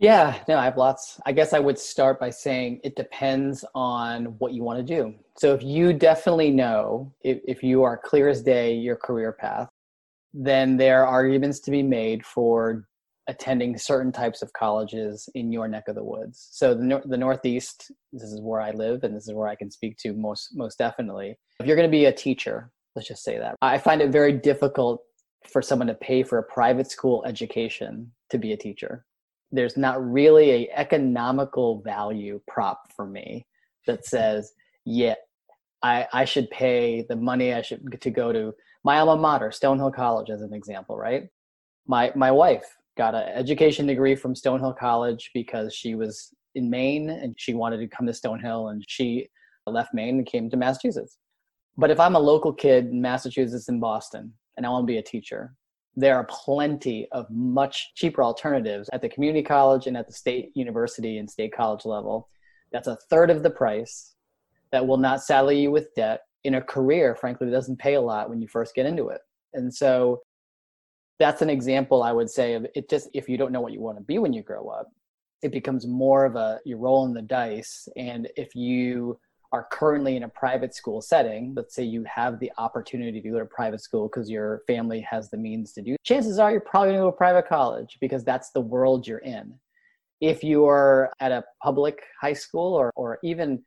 [0.00, 1.20] Yeah, no, I have lots.
[1.24, 5.14] I guess I would start by saying it depends on what you want to do.
[5.38, 9.68] So if you definitely know if, if you are clear as day your career path,
[10.32, 12.86] then there are arguments to be made for
[13.28, 16.48] attending certain types of colleges in your neck of the woods.
[16.50, 19.70] So the, the Northeast, this is where I live, and this is where I can
[19.70, 21.36] speak to most most definitely.
[21.60, 23.56] If you're going to be a teacher, let's just say that.
[23.62, 25.02] I find it very difficult
[25.46, 29.04] for someone to pay for a private school education to be a teacher.
[29.52, 33.46] There's not really a economical value prop for me
[33.86, 34.52] that says
[34.86, 35.14] yeah
[35.82, 38.52] i i should pay the money i should to go to
[38.84, 41.24] my alma mater stonehill college as an example right?
[41.86, 42.64] My my wife
[42.96, 47.78] got an education degree from stonehill college because she was in maine and she wanted
[47.78, 49.28] to come to stonehill and she
[49.66, 51.18] left maine and came to massachusetts
[51.76, 54.98] but if I'm a local kid in Massachusetts and Boston and I want to be
[54.98, 55.54] a teacher,
[55.96, 60.50] there are plenty of much cheaper alternatives at the community college and at the state
[60.54, 62.28] university and state college level.
[62.72, 64.14] That's a third of the price
[64.72, 68.00] that will not saddle you with debt in a career, frankly, that doesn't pay a
[68.00, 69.20] lot when you first get into it.
[69.54, 70.20] And so
[71.18, 73.80] that's an example I would say of it just if you don't know what you
[73.80, 74.88] want to be when you grow up,
[75.42, 77.88] it becomes more of a you're rolling the dice.
[77.96, 79.18] And if you
[79.54, 83.38] are currently in a private school setting, let's say you have the opportunity to go
[83.38, 86.88] to private school because your family has the means to do, chances are you're probably
[86.88, 89.54] going to go to private college because that's the world you're in.
[90.20, 93.62] If you are at a public high school or, or even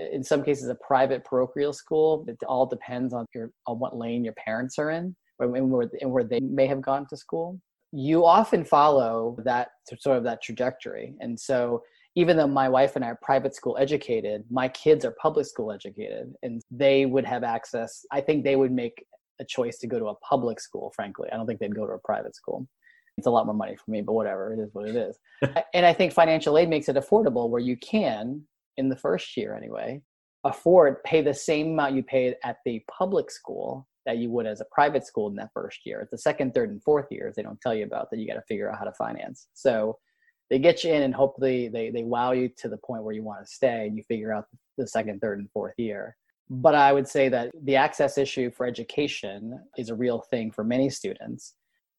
[0.00, 3.96] uh, in some cases a private parochial school, it all depends on your on what
[3.96, 7.60] lane your parents are in and where, and where they may have gone to school.
[7.92, 9.68] You often follow that
[10.00, 11.14] sort of that trajectory.
[11.20, 11.82] And so
[12.14, 15.72] even though my wife and I are private school educated, my kids are public school
[15.72, 18.04] educated and they would have access.
[18.10, 19.04] I think they would make
[19.40, 21.28] a choice to go to a public school, frankly.
[21.32, 22.68] I don't think they'd go to a private school.
[23.16, 25.18] It's a lot more money for me, but whatever, it is what it is.
[25.74, 28.42] and I think financial aid makes it affordable where you can,
[28.76, 30.02] in the first year anyway,
[30.44, 34.60] afford pay the same amount you paid at the public school that you would as
[34.60, 36.00] a private school in that first year.
[36.00, 38.18] At the second, third, and fourth years, they don't tell you about that.
[38.18, 39.48] You got to figure out how to finance.
[39.54, 39.98] So
[40.52, 43.22] they get you in and hopefully they, they wow you to the point where you
[43.22, 44.44] want to stay and you figure out
[44.76, 46.14] the second, third, and fourth year.
[46.50, 50.62] But I would say that the access issue for education is a real thing for
[50.62, 51.54] many students.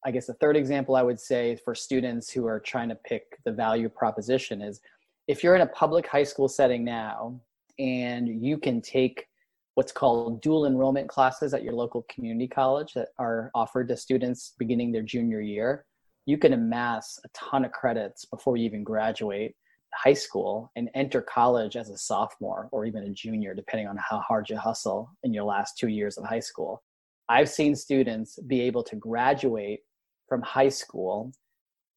[0.06, 3.24] I guess the third example I would say for students who are trying to pick
[3.44, 4.80] the value proposition is
[5.26, 7.40] if you're in a public high school setting now
[7.80, 9.26] and you can take
[9.74, 14.52] what's called dual enrollment classes at your local community college that are offered to students
[14.60, 15.86] beginning their junior year
[16.26, 19.54] you can amass a ton of credits before you even graduate
[19.94, 24.18] high school and enter college as a sophomore or even a junior, depending on how
[24.18, 26.82] hard you hustle in your last two years of high school.
[27.28, 29.80] I've seen students be able to graduate
[30.28, 31.32] from high school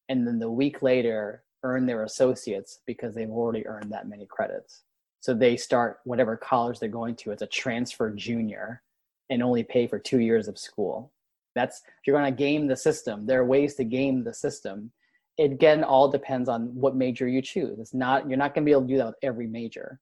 [0.10, 4.84] and then the week later earn their associates because they've already earned that many credits.
[5.20, 8.84] So they start whatever college they're going to as a transfer junior
[9.30, 11.12] and only pay for two years of school.
[11.58, 14.92] That's if you're going to game the system, there are ways to game the system.
[15.38, 17.80] It again all depends on what major you choose.
[17.80, 20.00] It's not you're not going to be able to do that with every major,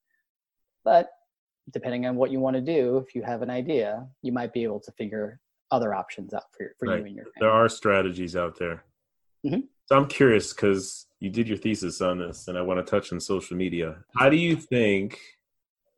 [0.83, 1.09] but
[1.71, 4.63] depending on what you want to do, if you have an idea, you might be
[4.63, 5.39] able to figure
[5.71, 6.99] other options out for, for right.
[6.99, 7.37] you and your family.
[7.39, 8.83] There are strategies out there.
[9.45, 9.61] Mm-hmm.
[9.87, 13.11] So I'm curious because you did your thesis on this, and I want to touch
[13.11, 13.97] on social media.
[14.17, 15.19] How do you think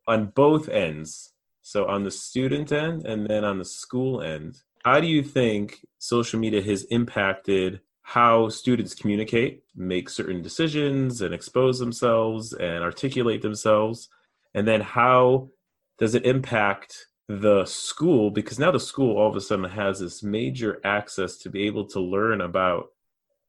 [0.06, 5.00] on both ends, so on the student end and then on the school end, how
[5.00, 11.78] do you think social media has impacted how students communicate, make certain decisions, and expose
[11.78, 14.08] themselves and articulate themselves?
[14.54, 15.50] And then how
[15.98, 18.30] does it impact the school?
[18.30, 21.86] Because now the school all of a sudden has this major access to be able
[21.88, 22.88] to learn about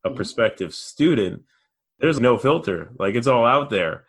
[0.03, 0.17] a mm-hmm.
[0.17, 1.43] prospective student.
[1.99, 4.05] There's no filter, like it's all out there.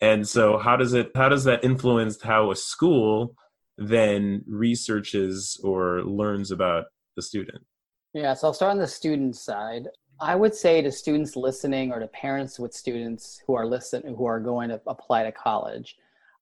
[0.00, 3.36] And so how does it how does that influence how a school
[3.78, 6.84] then researches or learns about
[7.16, 7.64] the student?
[8.12, 9.88] Yeah, so I'll start on the student side.
[10.20, 14.26] I would say to students listening or to parents with students who are listening who
[14.26, 15.96] are going to apply to college,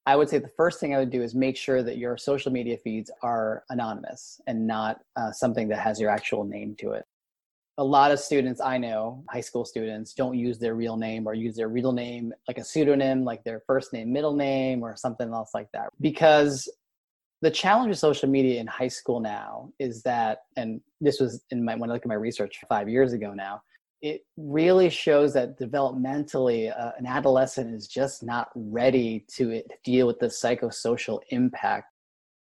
[0.04, 2.52] I would say the first thing I would do is make sure that your social
[2.52, 7.06] media feeds are anonymous and not uh, something that has your actual name to it.
[7.78, 11.32] A lot of students I know, high school students, don't use their real name or
[11.34, 15.32] use their real name like a pseudonym, like their first name, middle name, or something
[15.32, 15.88] else like that.
[16.00, 16.68] Because
[17.42, 21.64] the challenge of social media in high school now is that, and this was in
[21.64, 23.60] my when I look at my research five years ago now,
[24.00, 30.20] it really shows that developmentally uh, an adolescent is just not ready to deal with
[30.20, 31.86] the psychosocial impact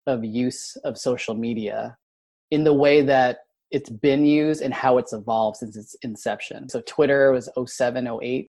[0.07, 1.97] of use of social media
[2.51, 3.39] in the way that
[3.71, 6.69] it's been used and how it's evolved since its inception.
[6.69, 8.49] So Twitter was 07, 08.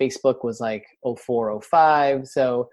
[0.00, 2.26] Facebook was like 04, 05.
[2.26, 2.68] So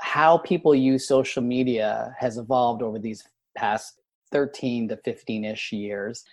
[0.00, 3.24] how people use social media has evolved over these
[3.56, 4.00] past
[4.32, 6.24] 13 to 15 ish years.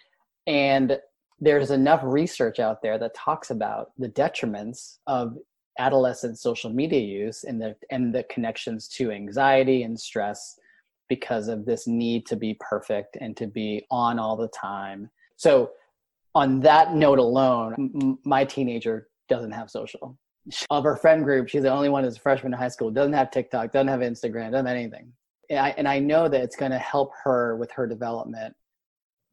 [0.47, 0.97] And
[1.39, 5.38] there's enough research out there that talks about the detriments of
[5.80, 10.60] adolescent social media use and the and the connections to anxiety and stress
[11.10, 15.10] because of this need to be perfect and to be on all the time.
[15.36, 15.71] So
[16.36, 20.17] on that note alone, m- my teenager doesn't have social
[20.69, 23.13] of our friend group, she's the only one who's a freshman in high school, doesn't
[23.13, 25.12] have TikTok, doesn't have Instagram, doesn't have anything.
[25.49, 28.56] And I, and I know that it's going to help her with her development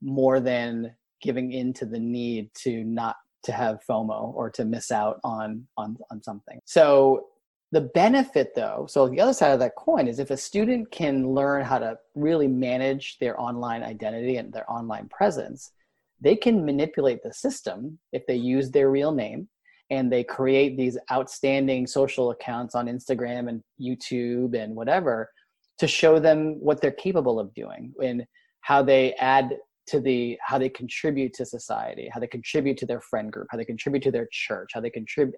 [0.02, 5.20] more than giving into the need to not to have FOMO or to miss out
[5.24, 6.60] on on on something.
[6.64, 7.26] So
[7.70, 11.34] the benefit though, so the other side of that coin is if a student can
[11.34, 15.72] learn how to really manage their online identity and their online presence,
[16.20, 19.48] they can manipulate the system if they use their real name
[19.90, 25.31] and they create these outstanding social accounts on Instagram and YouTube and whatever
[25.79, 28.24] to show them what they're capable of doing and
[28.61, 33.01] how they add to the how they contribute to society how they contribute to their
[33.01, 35.35] friend group how they contribute to their church how they contribute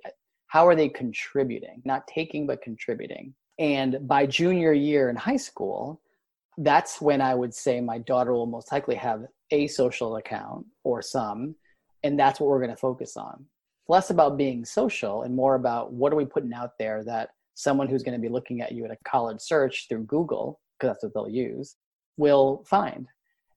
[0.51, 1.81] how are they contributing?
[1.85, 3.35] Not taking but contributing.
[3.61, 6.01] And by junior year in high school
[6.59, 11.01] that's when i would say my daughter will most likely have a social account or
[11.01, 11.55] some
[12.03, 13.47] and that's what we're going to focus on
[13.91, 17.89] less about being social and more about what are we putting out there that someone
[17.89, 21.03] who's going to be looking at you at a college search through Google, because that's
[21.03, 21.75] what they'll use,
[22.17, 23.09] will find.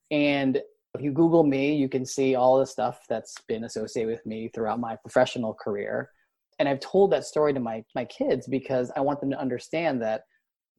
[0.10, 0.60] And
[0.96, 4.50] if you Google me, you can see all the stuff that's been associated with me
[4.50, 6.10] throughout my professional career.
[6.58, 10.02] And I've told that story to my, my kids because I want them to understand
[10.02, 10.24] that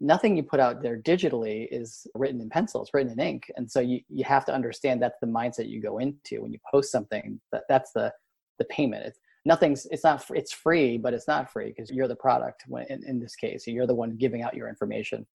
[0.00, 3.44] nothing you put out there digitally is written in pencil, it's written in ink.
[3.56, 6.58] And so you, you have to understand that's the mindset you go into when you
[6.68, 8.12] post something, that that's the,
[8.58, 9.06] the payment.
[9.06, 12.86] It's, nothing's, it's not, it's free, but it's not free because you're the product when,
[12.88, 15.26] in, in this case, you're the one giving out your information.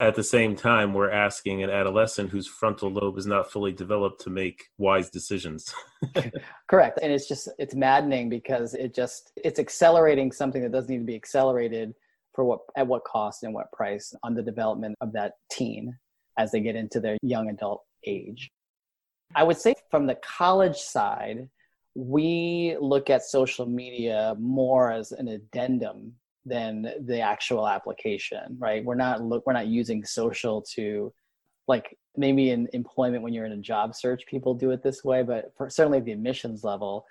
[0.00, 4.20] At the same time we're asking an adolescent whose frontal lobe is not fully developed
[4.22, 5.72] to make wise decisions.
[6.68, 10.98] Correct and it's just it's maddening because it just it's accelerating something that doesn't need
[10.98, 11.94] to be accelerated
[12.34, 15.96] for what at what cost and what price on the development of that teen
[16.36, 18.50] as they get into their young adult age.
[19.36, 21.48] I would say from the college side
[21.94, 26.12] we look at social media more as an addendum
[26.44, 28.84] than the actual application right?
[28.84, 31.12] We're not look we're not using social to
[31.68, 35.22] like maybe in employment when you're in a job search people do it this way
[35.22, 37.06] but for certainly the admissions level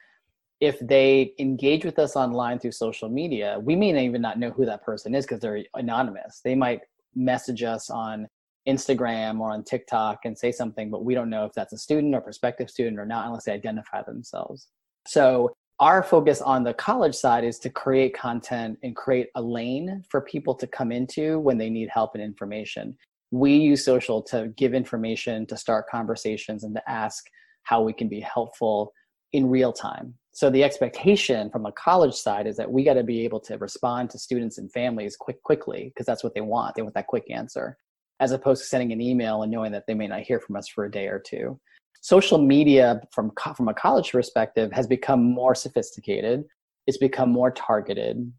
[0.61, 4.51] if they engage with us online through social media we may not even not know
[4.51, 6.41] who that person is because they're anonymous.
[6.43, 6.81] They might
[7.15, 8.27] message us on
[8.67, 12.13] instagram or on tiktok and say something but we don't know if that's a student
[12.13, 14.67] or prospective student or not unless they identify themselves
[15.07, 20.03] so our focus on the college side is to create content and create a lane
[20.09, 22.95] for people to come into when they need help and information.
[23.31, 27.25] We use social to give information, to start conversations, and to ask
[27.63, 28.93] how we can be helpful
[29.33, 30.13] in real time.
[30.33, 33.57] So the expectation from a college side is that we got to be able to
[33.57, 36.75] respond to students and families quick quickly because that's what they want.
[36.75, 37.79] They want that quick answer
[38.21, 40.67] as opposed to sending an email and knowing that they may not hear from us
[40.67, 41.59] for a day or two.
[42.01, 46.45] Social media from from a college perspective has become more sophisticated.
[46.87, 48.31] It's become more targeted.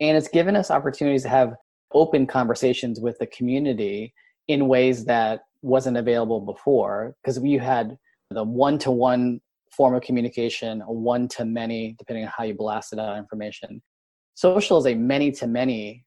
[0.00, 1.54] And it's given us opportunities to have
[1.92, 4.14] open conversations with the community
[4.48, 7.14] in ways that wasn't available before.
[7.22, 7.96] Because we had
[8.30, 13.82] the one-to-one form of communication a one-to-many depending on how you blasted out information.
[14.34, 16.04] Social is a many-to-many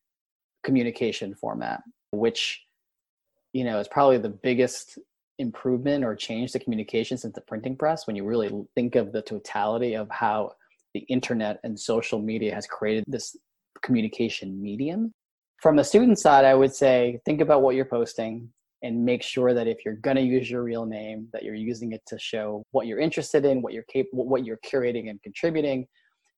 [0.64, 2.62] communication format which
[3.58, 5.00] you know is probably the biggest
[5.40, 9.22] improvement or change to communication since the printing press when you really think of the
[9.24, 10.52] totality of how
[10.94, 13.36] the internet and social media has created this
[13.82, 15.12] communication medium.
[15.62, 18.48] From the student side i would say think about what you're posting
[18.84, 21.94] and make sure that if you're going to use your real name that you're using
[21.94, 25.88] it to show what you're interested in what you're capable what you're curating and contributing.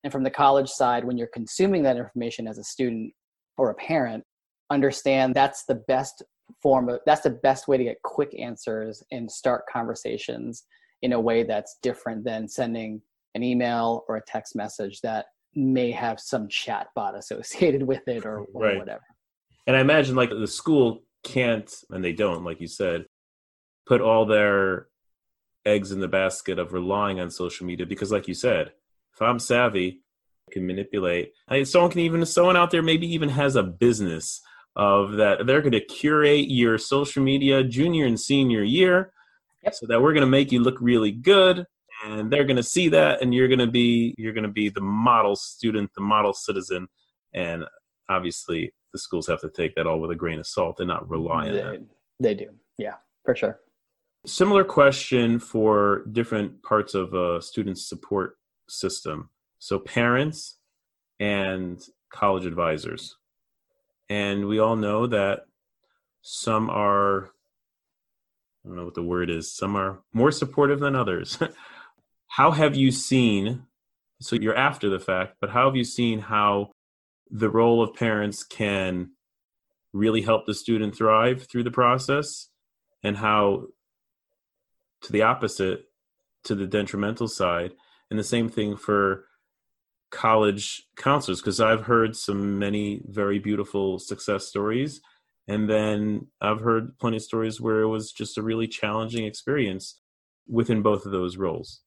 [0.05, 3.11] And from the college side when you're consuming that information as a student
[3.57, 4.23] or a parent
[4.69, 6.23] understand that's the best
[6.61, 10.65] form of that's the best way to get quick answers and start conversations
[11.01, 13.01] in a way that's different than sending
[13.35, 18.25] an email or a text message that may have some chat bot associated with it
[18.25, 18.77] or, or right.
[18.77, 19.03] whatever.
[19.67, 23.05] And I imagine like the school can't, and they don't, like you said,
[23.85, 24.87] put all their
[25.65, 28.71] eggs in the basket of relying on social media because, like you said,
[29.13, 30.01] if I'm savvy,
[30.47, 31.33] I can manipulate.
[31.47, 34.41] I, someone can even, someone out there maybe even has a business
[34.79, 39.11] of that they're going to curate your social media junior and senior year.
[39.63, 39.73] Yep.
[39.75, 41.65] so that we're going to make you look really good
[42.05, 44.69] and they're going to see that and you're going to be you're going to be
[44.69, 46.87] the model student the model citizen
[47.33, 47.65] and
[48.07, 51.09] obviously the schools have to take that all with a grain of salt and not
[51.09, 51.81] rely on they, that.
[52.21, 52.51] They do.
[52.77, 52.93] Yeah
[53.25, 53.59] for sure.
[54.25, 58.37] Similar question for different parts of a student support
[58.69, 59.29] system.
[59.59, 60.57] So parents
[61.19, 61.81] and
[62.13, 63.17] college advisors
[64.09, 65.45] and we all know that
[66.21, 67.31] some are
[68.65, 71.39] I don't know what the word is, some are more supportive than others.
[72.27, 73.63] how have you seen
[74.21, 76.71] so you're after the fact, but how have you seen how
[77.31, 79.11] the role of parents can
[79.93, 82.49] really help the student thrive through the process
[83.01, 83.67] and how
[85.01, 85.85] to the opposite
[86.43, 87.71] to the detrimental side
[88.09, 89.25] and the same thing for
[90.11, 95.01] college counselors because I've heard some many very beautiful success stories.
[95.47, 99.99] And then I've heard plenty of stories where it was just a really challenging experience
[100.47, 101.81] within both of those roles.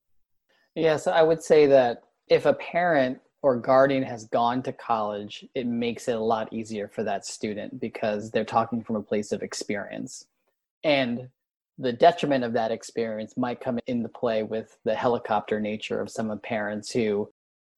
[0.75, 5.67] Yes, I would say that if a parent or guardian has gone to college, it
[5.67, 9.43] makes it a lot easier for that student because they're talking from a place of
[9.43, 10.27] experience.
[10.85, 11.29] And
[11.79, 16.31] the detriment of that experience might come into play with the helicopter nature of some
[16.31, 17.29] of parents who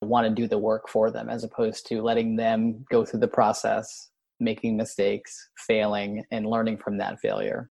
[0.05, 3.29] want to do the work for them as opposed to letting them go through the
[3.29, 7.71] process making mistakes failing and learning from that failure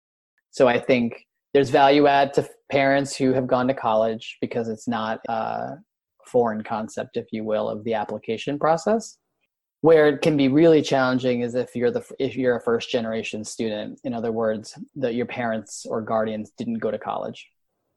[0.52, 4.88] so i think there's value add to parents who have gone to college because it's
[4.88, 5.76] not a
[6.26, 9.18] foreign concept, if you will, of the application process.
[9.82, 13.44] Where it can be really challenging is if you're the if you're a first generation
[13.44, 14.00] student.
[14.04, 17.48] In other words, that your parents or guardians didn't go to college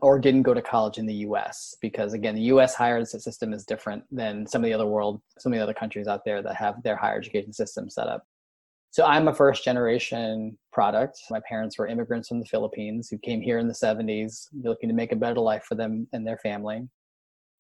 [0.01, 3.65] or didn't go to college in the US because again the US higher system is
[3.65, 6.57] different than some of the other world some of the other countries out there that
[6.57, 8.27] have their higher education system set up.
[8.91, 11.19] So I'm a first generation product.
[11.29, 14.95] My parents were immigrants from the Philippines who came here in the 70s looking to
[14.95, 16.89] make a better life for them and their family.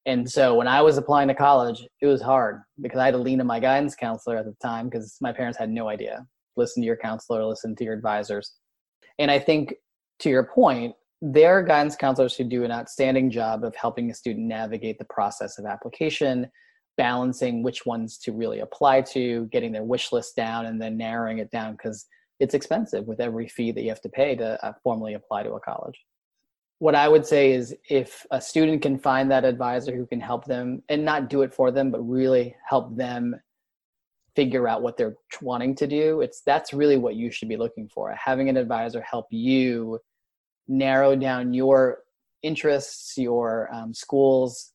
[0.06, 3.18] And so when I was applying to college, it was hard because I had to
[3.18, 6.26] lean on my guidance counselor at the time because my parents had no idea.
[6.56, 8.52] Listen to your counselor, listen to your advisors.
[9.18, 9.74] And I think
[10.20, 14.14] to your point, there are guidance counselors who do an outstanding job of helping a
[14.14, 16.50] student navigate the process of application,
[16.96, 21.38] balancing which ones to really apply to, getting their wish list down, and then narrowing
[21.38, 22.06] it down because
[22.40, 25.52] it's expensive with every fee that you have to pay to uh, formally apply to
[25.52, 25.98] a college.
[26.78, 30.44] What I would say is if a student can find that advisor who can help
[30.44, 33.34] them and not do it for them, but really help them
[34.34, 37.88] figure out what they're wanting to do, it's that's really what you should be looking
[37.88, 38.12] for.
[38.12, 39.98] Having an advisor help you
[40.68, 41.98] narrow down your
[42.42, 44.72] interests, your um, schools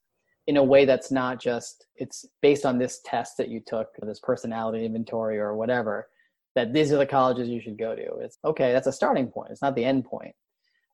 [0.48, 4.08] in a way that's not just it's based on this test that you took, or
[4.08, 6.08] this personality inventory or whatever.
[6.56, 8.18] That these are the colleges you should go to.
[8.18, 8.74] It's okay.
[8.74, 9.52] That's a starting point.
[9.52, 10.34] It's not the end point.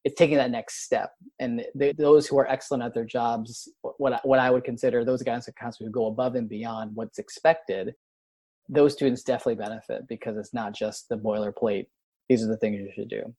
[0.04, 1.12] It's taking that next step.
[1.40, 5.24] And they, those who are excellent at their jobs, what what I would consider those
[5.24, 7.96] guys counselors who go above and beyond what's expected,
[8.68, 11.88] those students definitely benefit because it's not just the boilerplate.
[12.28, 13.34] These are the things you should do.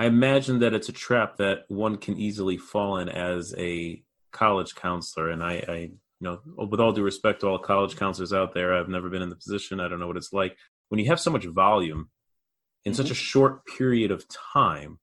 [0.00, 4.74] I imagine that it's a trap that one can easily fall in as a college
[4.74, 5.28] counselor.
[5.28, 8.74] And I, I, you know, with all due respect to all college counselors out there,
[8.74, 9.78] I've never been in the position.
[9.78, 10.56] I don't know what it's like
[10.88, 12.08] when you have so much volume
[12.86, 13.02] in mm-hmm.
[13.02, 14.24] such a short period of
[14.54, 15.00] time,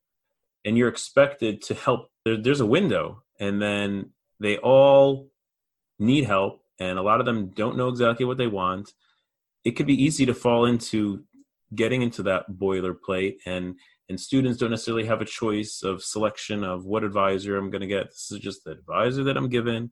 [0.65, 2.09] and you're expected to help.
[2.25, 5.29] There, there's a window, and then they all
[5.99, 8.93] need help, and a lot of them don't know exactly what they want.
[9.63, 11.23] It could be easy to fall into
[11.75, 13.75] getting into that boilerplate and
[14.10, 17.88] and students don't necessarily have a choice of selection of what advisor I'm going to
[17.88, 18.08] get.
[18.08, 19.91] This is just the advisor that I'm given,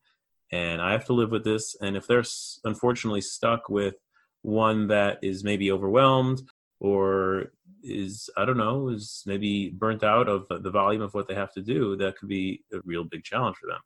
[0.52, 1.76] and I have to live with this.
[1.82, 2.24] And if they're
[2.64, 3.96] unfortunately stuck with
[4.42, 6.42] one that is maybe overwhelmed
[6.80, 7.52] or
[7.84, 11.54] is I don't know is maybe burnt out of the volume of what they have
[11.54, 13.82] to do, that could be a real big challenge for them.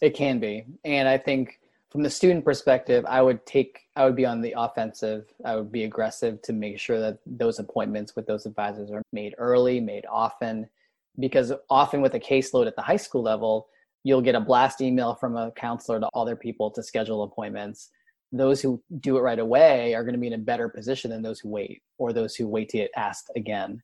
[0.00, 1.60] It can be, and I think
[1.92, 5.26] from the student perspective, I would take, I would be on the offensive.
[5.44, 9.34] I would be aggressive to make sure that those appointments with those advisors are made
[9.36, 10.70] early, made often,
[11.18, 13.68] because often with a caseload at the high school level,
[14.04, 17.90] you'll get a blast email from a counselor to all their people to schedule appointments.
[18.32, 21.20] Those who do it right away are going to be in a better position than
[21.20, 23.82] those who wait or those who wait to get asked again.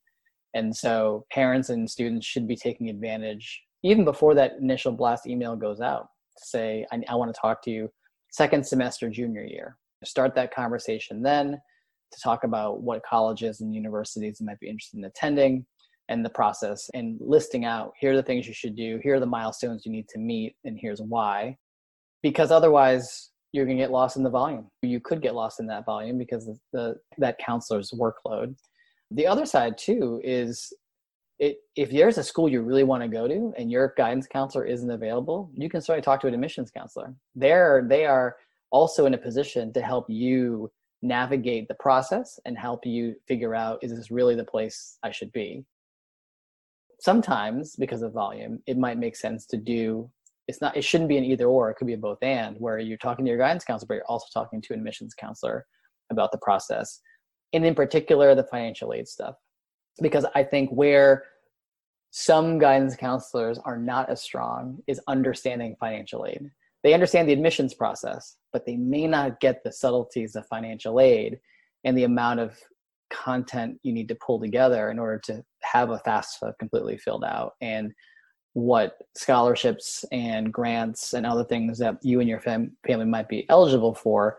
[0.54, 5.54] And so parents and students should be taking advantage even before that initial blast email
[5.56, 7.90] goes out to say, I, I want to talk to you
[8.30, 9.76] second semester junior year.
[10.04, 11.58] Start that conversation then
[12.12, 15.66] to talk about what colleges and universities might be interested in attending
[16.08, 19.20] and the process and listing out here are the things you should do, here are
[19.20, 21.56] the milestones you need to meet, and here's why.
[22.22, 24.68] Because otherwise, you're going to get lost in the volume.
[24.82, 28.56] You could get lost in that volume because of the that counselor's workload.
[29.10, 30.72] The other side too is
[31.38, 34.64] it, if there's a school you really want to go to and your guidance counselor
[34.64, 37.14] isn't available, you can certainly talk to an admissions counselor.
[37.34, 38.36] They're they are
[38.70, 40.70] also in a position to help you
[41.00, 45.32] navigate the process and help you figure out is this really the place I should
[45.32, 45.64] be.
[47.00, 50.10] Sometimes because of volume, it might make sense to do
[50.48, 52.78] it's not it shouldn't be an either or, it could be a both and where
[52.78, 55.66] you're talking to your guidance counselor, but you're also talking to an admissions counselor
[56.10, 57.00] about the process.
[57.52, 59.36] And in particular the financial aid stuff
[60.00, 61.24] because I think where
[62.10, 66.50] some guidance counselors are not as strong is understanding financial aid.
[66.82, 71.40] They understand the admissions process, but they may not get the subtleties of financial aid
[71.84, 72.58] and the amount of
[73.10, 77.54] content you need to pull together in order to have a FAFSA completely filled out
[77.60, 77.92] and
[78.52, 83.48] what scholarships and grants and other things that you and your fam- family might be
[83.48, 84.38] eligible for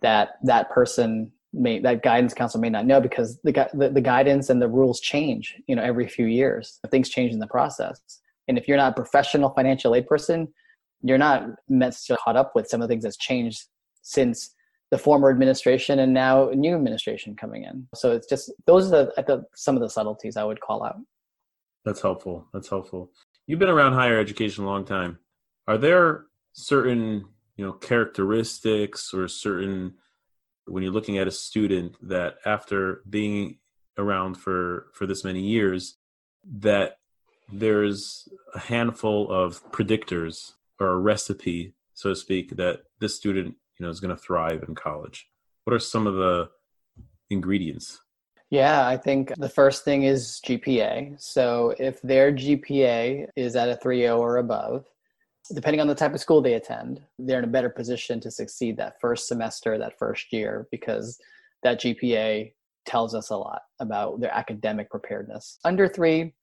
[0.00, 4.50] that that person may that guidance council may not know because the, the, the guidance
[4.50, 6.78] and the rules change you know every few years.
[6.90, 8.00] Things change in the process.
[8.48, 10.48] And if you're not a professional financial aid person
[11.02, 13.64] you're not necessarily caught up with some of the things that's changed
[14.02, 14.54] since
[14.90, 17.86] the former administration and now new administration coming in.
[17.94, 20.96] So it's just those are the, the some of the subtleties i would call out.
[21.84, 22.46] That's helpful.
[22.52, 23.10] That's helpful.
[23.46, 25.18] You've been around higher education a long time.
[25.66, 27.26] Are there certain
[27.56, 29.94] you know characteristics or certain
[30.70, 33.58] when you're looking at a student that after being
[33.96, 35.96] around for for this many years
[36.60, 36.98] that
[37.52, 43.84] there's a handful of predictors or a recipe so to speak, that this student, you
[43.84, 45.26] know, is going to thrive in college?
[45.64, 46.48] What are some of the
[47.28, 48.00] ingredients?
[48.50, 51.20] Yeah, I think the first thing is GPA.
[51.20, 54.86] So if their GPA is at a 3.0 or above,
[55.54, 58.76] depending on the type of school they attend, they're in a better position to succeed
[58.76, 61.18] that first semester, that first year, because
[61.62, 62.52] that GPA
[62.86, 65.58] tells us a lot about their academic preparedness.
[65.64, 66.34] Under three,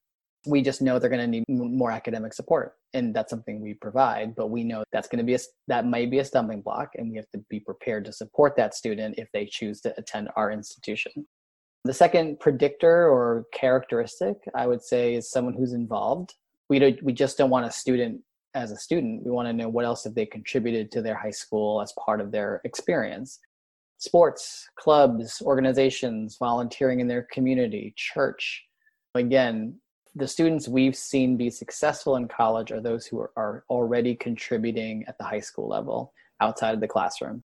[0.46, 4.34] we just know they're going to need more academic support and that's something we provide
[4.34, 7.10] but we know that's going to be a that might be a stumbling block and
[7.10, 10.50] we have to be prepared to support that student if they choose to attend our
[10.50, 11.26] institution
[11.84, 16.34] the second predictor or characteristic i would say is someone who's involved
[16.68, 18.20] we don't we just don't want a student
[18.56, 21.30] as a student we want to know what else have they contributed to their high
[21.30, 23.38] school as part of their experience.
[23.98, 28.64] Sports clubs organizations volunteering in their community church.
[29.14, 29.78] Again
[30.14, 35.18] the students we've seen be successful in college are those who are, already contributing at
[35.18, 37.44] the high school level outside of the classroom.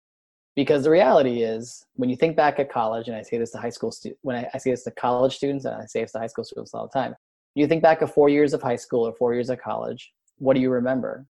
[0.55, 3.57] Because the reality is when you think back at college and i say this to
[3.57, 6.13] high school stu- when I, I say this to college students and i say this
[6.13, 7.15] to high school students all the time
[7.55, 10.55] you think back of four years of high school or four years of college what
[10.55, 11.25] do you remember?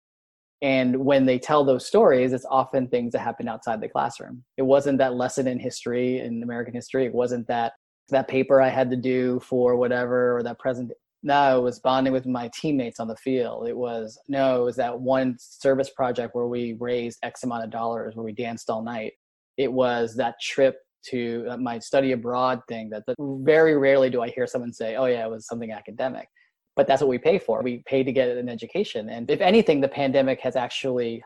[0.62, 4.43] And when they tell those stories it's often things that happened outside the classroom.
[4.57, 7.05] It wasn't that lesson in history in american history.
[7.05, 7.74] It wasn't that
[8.09, 10.91] that paper i had to do for whatever or that present
[11.24, 13.68] no it was bonding with my teammates on the field.
[13.68, 17.70] It was no it was that one service project where we raised x amount of
[17.70, 19.14] dollars where we danced all night.
[19.57, 24.22] It was that trip to uh, my study abroad thing that, that very rarely do
[24.22, 26.28] i hear someone say oh yeah it was something academic
[26.76, 27.62] but that's what we pay for.
[27.62, 29.10] We pay to get an education.
[29.10, 31.24] And if anything the pandemic has actually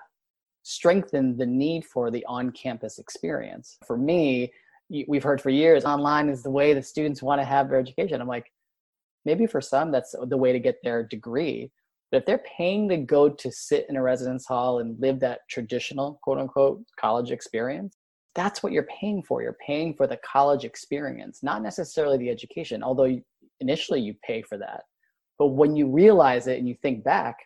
[0.66, 3.78] strengthened the need for the on-campus experience.
[3.86, 4.52] For me
[5.08, 8.20] we've heard for years online is the way the students want to have their education.
[8.20, 8.52] I'm like
[9.26, 11.72] maybe for some that's the way to get their degree.
[12.12, 15.41] But if they're paying to go to sit in a residence hall and live that
[15.50, 17.96] traditional quote unquote college experience
[18.34, 19.41] that's what you're paying for.
[19.41, 23.16] You're paying for the college experience not necessarily the education although
[23.60, 24.82] initially you pay for that
[25.38, 27.38] but when you realize it and you think back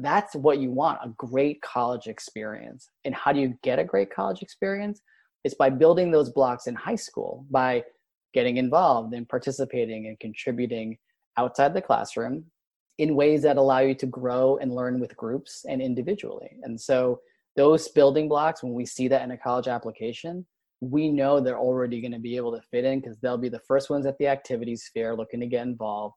[0.00, 4.12] that's what you want a great college experience and how do you get a great
[4.14, 5.00] college experience
[5.44, 7.82] it's by building those blocks in high school by
[8.32, 10.98] getting involved and participating and contributing
[11.36, 12.44] outside the classroom
[12.98, 16.50] in ways that allow you to grow and learn with groups and individually.
[16.62, 17.20] And so
[17.56, 20.46] those building blocks, when we see that in a college application,
[20.80, 23.60] we know they're already going to be able to fit in because they'll be the
[23.60, 26.14] first ones at the activities fair looking to get involved.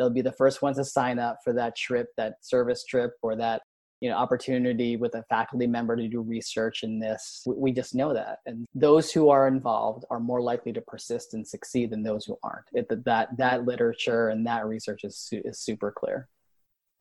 [0.00, 3.36] They'll be the first ones to sign up for that trip, that service trip, or
[3.36, 3.60] that
[4.00, 7.42] you know opportunity with a faculty member to do research in this.
[7.46, 8.38] We just know that.
[8.46, 12.38] And those who are involved are more likely to persist and succeed than those who
[12.42, 12.64] aren't.
[12.72, 16.28] It, that that literature and that research is, is super clear.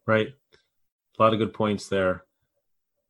[0.05, 0.33] Right.
[1.17, 2.25] A lot of good points there.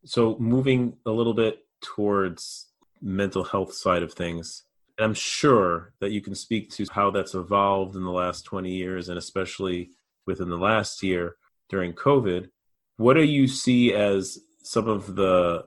[0.05, 2.67] So moving a little bit towards
[3.01, 4.65] mental health side of things
[4.99, 9.09] i'm sure that you can speak to how that's evolved in the last 20 years
[9.09, 9.91] and especially
[10.25, 11.35] within the last year
[11.69, 12.49] during covid.
[12.97, 15.65] What do you see as some of the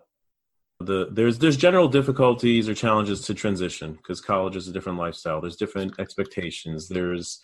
[0.80, 5.40] the there's there's general difficulties or challenges to transition because college is a different lifestyle.
[5.40, 6.88] There's different expectations.
[6.88, 7.40] There's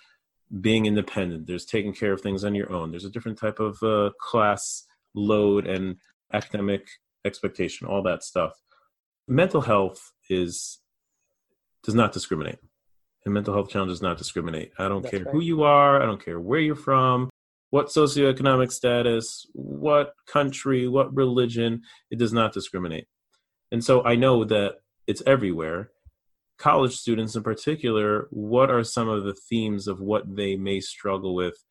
[0.61, 1.47] being independent.
[1.47, 2.91] There's taking care of things on your own.
[2.91, 4.84] There's a different type of uh, class
[5.14, 5.97] load and
[6.32, 6.86] academic
[7.24, 8.53] expectation all that stuff.
[9.26, 10.78] Mental health is
[11.84, 12.58] does not discriminate
[13.24, 15.32] and mental health challenge does not discriminate i don't That's care right.
[15.32, 17.30] who you are i don't care where you're from
[17.70, 23.06] what socioeconomic status, what country, what religion, it does not discriminate.
[23.70, 24.76] And so I know that
[25.06, 25.90] it's everywhere.
[26.58, 31.34] College students in particular, what are some of the themes of what they may struggle
[31.34, 31.62] with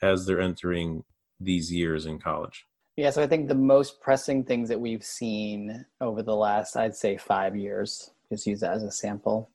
[0.00, 1.04] as they're entering
[1.38, 2.66] these years in college?
[2.96, 6.96] Yeah, so I think the most pressing things that we've seen over the last, I'd
[6.96, 9.50] say, five years, just use that as a sample,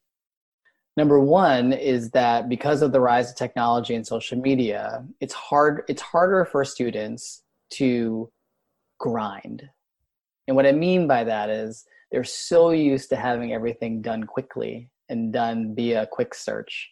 [0.98, 5.84] Number one is that because of the rise of technology and social media, it's hard
[5.88, 8.32] it's harder for students to
[9.00, 9.70] grind.
[10.48, 14.90] And what I mean by that is they're so used to having everything done quickly
[15.08, 16.90] and done via quick search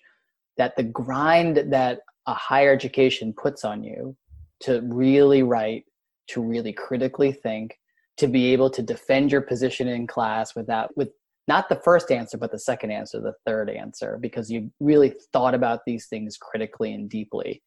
[0.57, 4.15] that the grind that a higher education puts on you
[4.61, 5.85] to really write,
[6.27, 7.79] to really critically think,
[8.17, 11.09] to be able to defend your position in class without with
[11.47, 15.53] not the first answer, but the second answer, the third answer, because you really thought
[15.53, 17.61] about these things critically and deeply.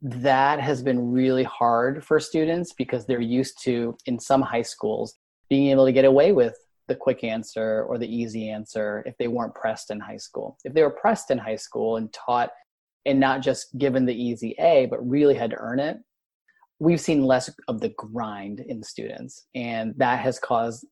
[0.00, 5.16] That has been really hard for students because they're used to, in some high schools,
[5.48, 6.56] being able to get away with
[6.88, 10.58] the quick answer or the easy answer if they weren't pressed in high school.
[10.64, 12.50] If they were pressed in high school and taught
[13.06, 15.98] and not just given the easy A, but really had to earn it,
[16.78, 20.86] we've seen less of the grind in students, and that has caused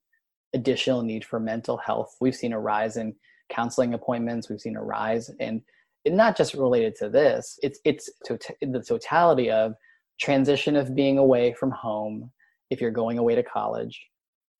[0.54, 2.16] additional need for mental health.
[2.20, 3.14] We've seen a rise in
[3.50, 4.48] counseling appointments.
[4.48, 5.62] We've seen a rise in
[6.06, 7.58] not just related to this.
[7.62, 9.74] It's it's to, the totality of
[10.20, 12.30] transition of being away from home
[12.70, 14.00] if you're going away to college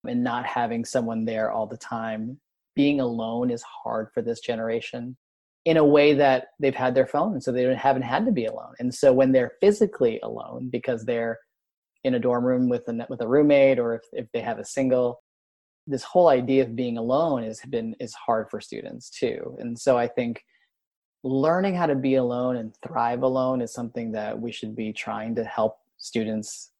[0.04, 2.38] and not having someone there all the time.
[2.76, 5.16] Being alone is hard for this generation
[5.64, 8.46] in a way that they've had their phone, and so they haven't had to be
[8.46, 8.72] alone.
[8.78, 11.38] And so when they're physically alone because they're
[12.04, 14.64] in a dorm room with a with a roommate or if, if they have a
[14.64, 15.20] single
[15.86, 19.56] this whole idea of being alone has been is hard for students too.
[19.58, 20.44] And so i think
[21.22, 25.34] learning how to be alone and thrive alone is something that we should be trying
[25.34, 26.72] to help students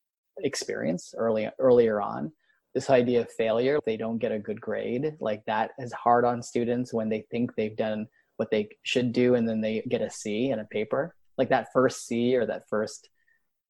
[0.43, 2.33] experience early earlier on.
[2.75, 6.43] This idea of failure they don't get a good grade like that is hard on
[6.43, 10.11] students when they think they've done what they should do and then they get a
[10.11, 11.15] c in a paper.
[11.37, 13.09] Like that first c or that first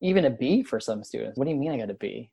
[0.02, 2.30] even a b for some students what do you mean i got a b?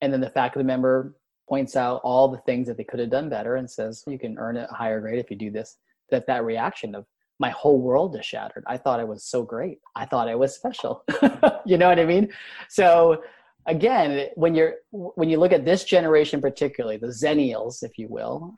[0.00, 1.14] And then the faculty member
[1.48, 4.38] points out all the things that they could have done better and says you can
[4.38, 5.76] earn a higher grade if you do this
[6.10, 7.06] that that reaction of
[7.40, 8.62] my whole world is shattered.
[8.66, 9.80] I thought i was so great.
[9.96, 11.04] I thought i was special.
[11.66, 12.30] You know what i mean?
[12.68, 13.22] So
[13.66, 18.54] again when you're when you look at this generation particularly the zennials if you will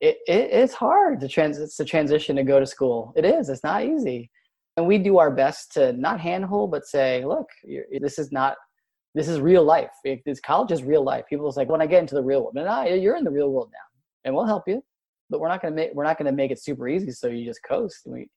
[0.00, 3.12] it, it it's hard to trans to transition to go to school.
[3.16, 3.48] It is.
[3.48, 4.30] It's not easy.
[4.76, 7.48] And we do our best to not handhold but say look
[8.00, 8.56] this is not
[9.14, 9.90] this is real life.
[10.24, 11.24] this college is real life.
[11.28, 13.70] People like when I get into the real world, nah, you're in the real world
[13.72, 13.78] now,
[14.24, 14.82] and we'll help you,
[15.30, 17.62] but we're not gonna make we're not gonna make it super easy so you just
[17.62, 18.02] coast.
[18.06, 18.28] We,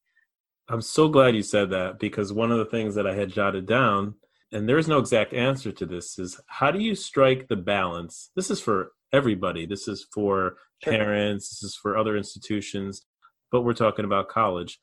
[0.70, 3.66] I'm so glad you said that because one of the things that I had jotted
[3.66, 4.16] down,
[4.52, 8.32] and there is no exact answer to this, is how do you strike the balance?
[8.36, 9.66] This is for everybody.
[9.66, 10.94] This is for sure.
[10.94, 11.50] parents.
[11.50, 13.06] This is for other institutions,
[13.52, 14.80] but we're talking about college.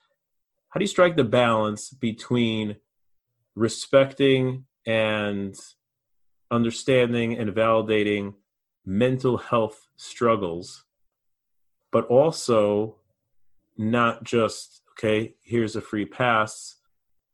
[0.71, 2.77] How do you strike the balance between
[3.57, 5.59] respecting and
[6.51, 8.35] understanding and validating
[8.85, 10.85] mental health struggles,
[11.93, 12.97] but also
[13.77, 16.77] not just, okay, here's a free pass.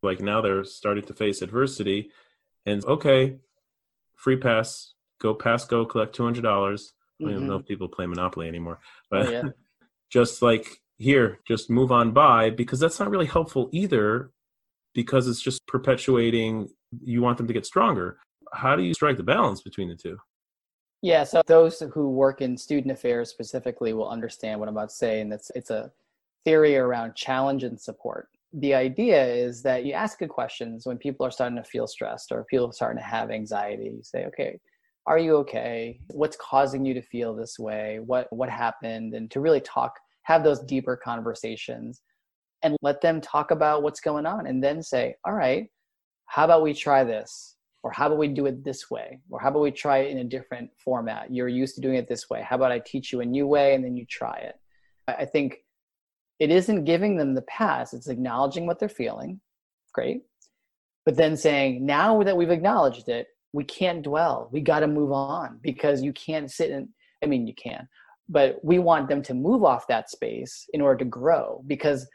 [0.03, 2.11] Like now they're starting to face adversity
[2.65, 3.37] and okay,
[4.15, 6.41] free pass, go pass go, collect $200.
[6.41, 7.27] Mm-hmm.
[7.27, 7.61] I don't know mm-hmm.
[7.61, 9.43] if people play Monopoly anymore, but oh, yeah.
[10.09, 14.31] just like here, just move on by because that's not really helpful either
[14.93, 16.69] because it's just perpetuating
[17.03, 18.17] you want them to get stronger
[18.55, 20.17] how do you strike the balance between the two?
[21.01, 24.95] Yeah, so those who work in student affairs specifically will understand what I'm about to
[24.95, 25.91] say, and it's it's a
[26.45, 28.29] theory around challenge and support.
[28.53, 32.31] The idea is that you ask good questions when people are starting to feel stressed
[32.31, 33.91] or people are starting to have anxiety.
[33.95, 34.59] You say, okay,
[35.05, 35.99] are you okay?
[36.07, 37.99] What's causing you to feel this way?
[38.03, 39.13] What what happened?
[39.13, 39.93] And to really talk,
[40.23, 42.01] have those deeper conversations
[42.63, 45.67] and let them talk about what's going on and then say, all right,
[46.25, 47.54] how about we try this?
[47.85, 49.19] Or how about we do it this way?
[49.29, 51.31] Or how about we try it in a different format?
[51.31, 52.41] You're used to doing it this way.
[52.41, 54.55] How about i teach you a new way and then you try it?
[55.07, 55.57] I think
[56.39, 57.93] it isn't giving them the pass.
[57.93, 59.39] It's acknowledging what they're feeling.
[59.93, 60.23] Great.
[61.05, 64.49] But then saying now that we've acknowledged it we can't dwell.
[64.51, 66.89] We got to move on because you can't sit and
[67.23, 67.87] i mean you can
[68.27, 72.07] but we want them to move off that space in order to grow because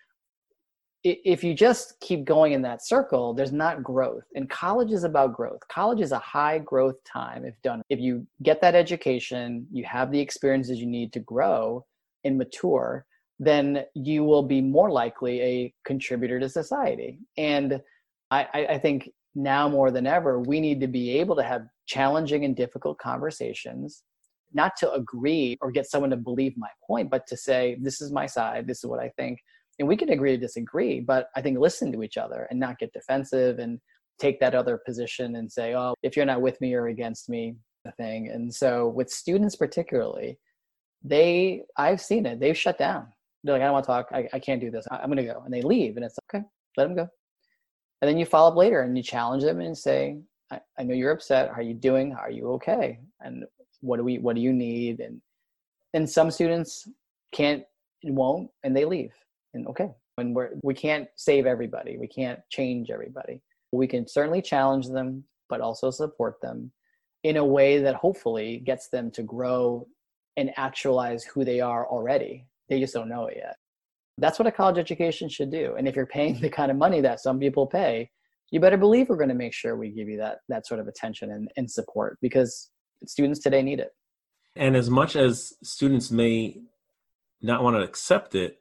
[1.03, 4.25] if you just keep going in that circle there's not growth.
[4.35, 5.61] And college is about growth.
[5.69, 10.11] College is a high growth time if done if you get that education you have
[10.11, 11.85] the experiences you need to grow
[12.25, 13.07] and mature
[13.43, 17.19] then you will be more likely a contributor to society.
[17.39, 17.81] And
[18.31, 22.45] i, I think now more than ever we need to be able to have challenging
[22.45, 24.03] and difficult conversations
[24.53, 28.13] not to agree or get someone to believe my point but to say this is
[28.13, 28.67] my side.
[28.67, 29.39] This is what i think
[29.81, 32.79] and we can agree to disagree but i think listen to each other and not
[32.79, 33.81] get defensive and
[34.21, 37.57] take that other position and say oh if you're not with me or against me
[37.85, 38.29] the thing.
[38.29, 40.39] And so with students particularly
[41.03, 42.41] they i've seen it.
[42.41, 43.07] They've shut down.
[43.43, 44.09] They're like i don't want to talk.
[44.13, 44.87] I, I can't do this.
[44.91, 45.43] I, am going to go.
[45.45, 46.45] And they leave and it's okay
[46.77, 47.09] let them go.
[48.01, 50.19] And then you follow up later and you challenge them and say
[50.51, 51.49] I, I know you're upset.
[51.49, 52.15] How are you doing?
[52.15, 53.01] Are you okay?
[53.21, 53.45] And
[53.81, 55.01] what do we what do you need?
[55.01, 55.21] And
[55.95, 56.89] and some students
[57.33, 57.65] can't
[58.03, 59.13] and won't and they leave
[59.55, 63.41] and okay when we're we can't save everybody we can't change everybody.
[63.73, 66.73] We can certainly challenge them but also support them
[67.23, 69.87] in a way that hopefully gets them to grow
[70.37, 72.47] and actualize who they are already.
[72.69, 73.57] They just don't know it yet.
[74.19, 75.75] That's what a college education should do.
[75.77, 78.11] And if you're paying the kind of money that some people pay
[78.51, 80.89] you better believe we're going to make sure we give you that that sort of
[80.89, 82.71] attention and, and support because
[83.07, 83.91] students today need it.
[84.57, 86.61] And as much as students may
[87.41, 88.60] not want to accept it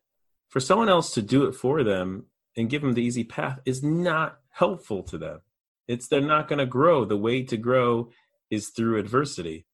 [0.49, 2.25] for someone else to do it for them
[2.57, 5.41] and give them the easy path is not helpful to them.
[5.87, 7.05] It's they're not going to grow.
[7.05, 8.09] The way to grow
[8.51, 9.65] is through adversity.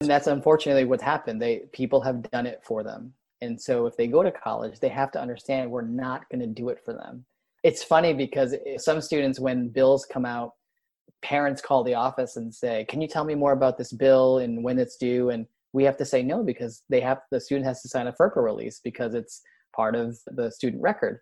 [0.00, 1.40] And that's unfortunately what's happened.
[1.40, 3.14] They people have done it for them.
[3.40, 6.46] And so if they go to college, they have to understand we're not going to
[6.46, 7.24] do it for them.
[7.62, 10.54] It's funny because some students when bills come out,
[11.22, 14.64] parents call the office and say, "Can you tell me more about this bill and
[14.64, 17.82] when it's due?" and we have to say no because they have the student has
[17.82, 19.42] to sign a FERPA release because it's
[19.74, 21.20] part of the student record.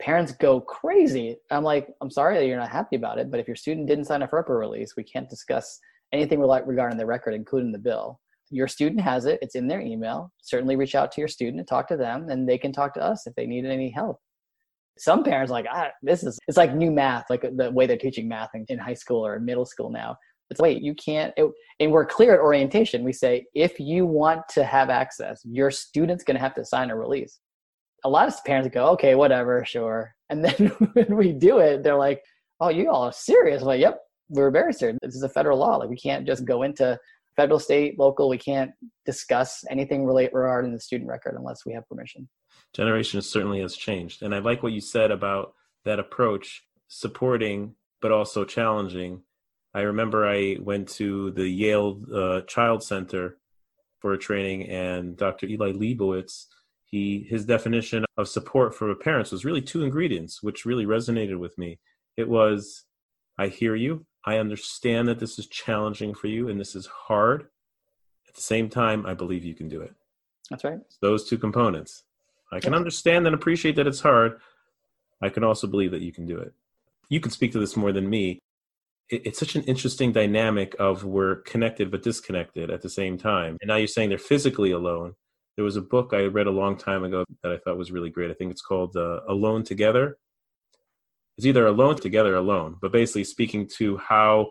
[0.00, 1.36] Parents go crazy.
[1.50, 4.04] I'm like, I'm sorry that you're not happy about it, but if your student didn't
[4.04, 5.80] sign a FERPA release, we can't discuss
[6.12, 8.20] anything regarding the record, including the bill.
[8.50, 10.32] Your student has it, it's in their email.
[10.42, 13.02] Certainly reach out to your student and talk to them, and they can talk to
[13.02, 14.20] us if they need any help.
[14.98, 18.28] Some parents like, ah, this is, it's like new math, like the way they're teaching
[18.28, 20.16] math in, in high school or middle school now.
[20.48, 23.02] It's wait, you can't, it, and we're clear at orientation.
[23.02, 26.90] We say, if you want to have access, your student's going to have to sign
[26.90, 27.40] a release.
[28.04, 30.14] A lot of parents go, okay, whatever, sure.
[30.28, 32.22] And then when we do it, they're like,
[32.60, 33.62] oh, you all are serious.
[33.62, 34.98] I'm like, yep, we're very serious.
[35.02, 35.76] This is a federal law.
[35.76, 36.98] Like we can't just go into
[37.36, 38.28] federal, state, local.
[38.28, 38.72] We can't
[39.04, 42.28] discuss anything relate regarding the student record unless we have permission.
[42.72, 48.12] Generation certainly has changed, and I like what you said about that approach, supporting but
[48.12, 49.22] also challenging.
[49.74, 53.38] I remember I went to the Yale uh, Child Center
[54.00, 55.46] for a training, and Dr.
[55.46, 56.46] Eli Lebowitz,
[56.86, 61.38] he his definition of support for a parents was really two ingredients, which really resonated
[61.38, 61.78] with me.
[62.16, 62.84] It was,
[63.38, 67.48] I hear you, I understand that this is challenging for you and this is hard.
[68.28, 69.94] At the same time, I believe you can do it.
[70.50, 70.78] That's right.
[71.00, 72.04] Those two components.
[72.52, 74.40] I can understand and appreciate that it's hard.
[75.20, 76.52] I can also believe that you can do it.
[77.08, 78.38] You can speak to this more than me.
[79.08, 83.56] It's such an interesting dynamic of we're connected but disconnected at the same time.
[83.60, 85.14] And now you're saying they're physically alone.
[85.56, 88.10] There was a book I read a long time ago that I thought was really
[88.10, 88.30] great.
[88.30, 90.18] I think it's called uh, Alone Together.
[91.36, 94.50] It's either alone together alone but basically speaking to how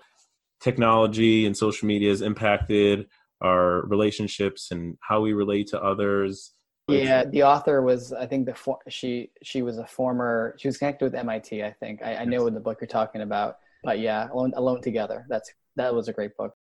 [0.61, 3.07] technology and social media has impacted
[3.41, 6.53] our relationships and how we relate to others.
[6.87, 10.77] Yeah the author was i think the for, she she was a former she was
[10.77, 12.03] connected with mit i think.
[12.03, 15.25] I, I know what the book you're talking about but yeah alone, alone together.
[15.27, 16.53] That's that was a great book.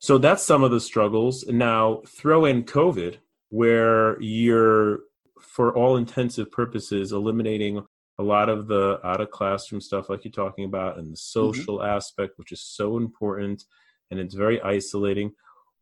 [0.00, 1.46] So that's some of the struggles.
[1.46, 3.16] Now throw in covid
[3.50, 5.00] where you're
[5.40, 7.84] for all intensive purposes eliminating
[8.18, 11.48] a lot of the out of classroom stuff like you're talking about and the mm-hmm.
[11.48, 11.88] social mm-hmm.
[11.88, 13.64] aspect which is so important
[14.10, 15.32] and it's very isolating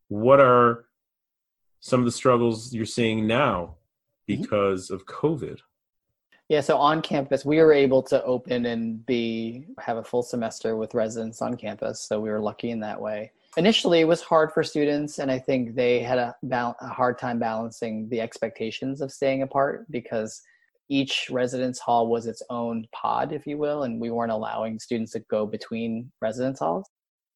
[0.08, 0.86] what are
[1.80, 3.76] some of the struggles you're seeing now
[4.28, 4.40] mm-hmm.
[4.40, 4.94] because mm-hmm.
[4.94, 5.58] of covid
[6.48, 10.76] yeah so on campus we were able to open and be have a full semester
[10.76, 14.52] with residents on campus so we were lucky in that way initially it was hard
[14.52, 19.00] for students and i think they had a, ba- a hard time balancing the expectations
[19.00, 20.42] of staying apart because
[20.88, 25.12] each residence hall was its own pod, if you will, and we weren't allowing students
[25.12, 26.88] to go between residence halls.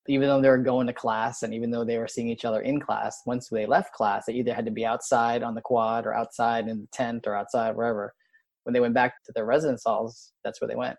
[0.08, 2.62] Even though they were going to class and even though they were seeing each other
[2.62, 6.06] in class, once they left class, they either had to be outside on the quad
[6.06, 8.14] or outside in the tent or outside wherever.
[8.64, 10.96] When they went back to their residence halls, that's where they went.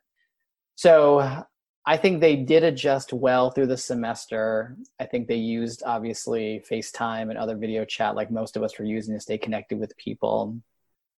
[0.76, 1.44] So
[1.86, 4.78] I think they did adjust well through the semester.
[5.00, 8.86] I think they used obviously FaceTime and other video chat like most of us were
[8.86, 10.58] using to stay connected with people.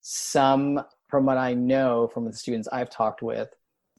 [0.02, 3.50] Some from what I know from the students I've talked with,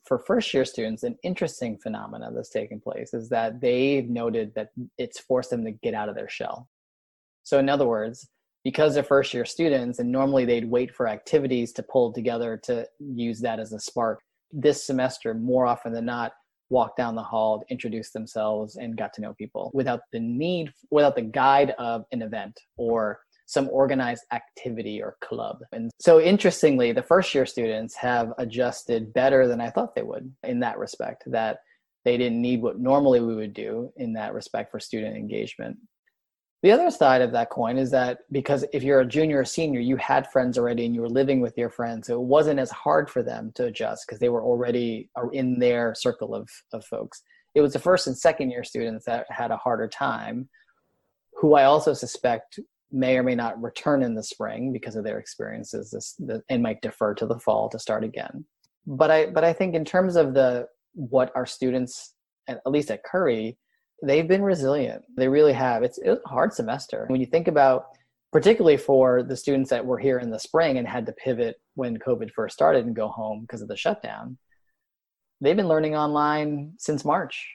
[0.05, 4.71] for first year students, an interesting phenomenon that's taking place is that they've noted that
[4.99, 6.69] it's forced them to get out of their shell.
[7.43, 8.29] So, in other words,
[8.65, 12.87] because they're first year students and normally they'd wait for activities to pull together to
[12.99, 16.33] use that as a spark, this semester, more often than not,
[16.71, 21.17] walked down the hall, introduced themselves, and got to know people without the need, without
[21.17, 25.59] the guide of an event or some organized activity or club.
[25.73, 30.33] And so, interestingly, the first year students have adjusted better than I thought they would
[30.43, 31.59] in that respect, that
[32.05, 35.77] they didn't need what normally we would do in that respect for student engagement.
[36.65, 39.81] The other side of that coin is that because if you're a junior or senior,
[39.81, 42.71] you had friends already and you were living with your friends, so it wasn't as
[42.71, 46.83] hard for them to adjust because they were already uh, in their circle of, of
[46.87, 47.23] folks.
[47.55, 50.49] It was the first and second year students that had a harder time,
[51.35, 52.59] who I also suspect
[52.91, 56.63] may or may not return in the spring because of their experiences this, the, and
[56.63, 58.45] might defer to the fall to start again
[58.87, 62.15] but i but i think in terms of the what our students
[62.47, 63.57] at least at curry
[64.07, 65.05] they've been resilient.
[65.17, 65.83] They really have.
[65.83, 67.07] It's, a hard semester.
[67.09, 67.87] When you think about
[68.33, 71.97] particularly for the students that were here in the spring and had to pivot when
[71.99, 74.37] covid first started and go home because of the shutdown
[75.41, 77.49] they've been learning online since march.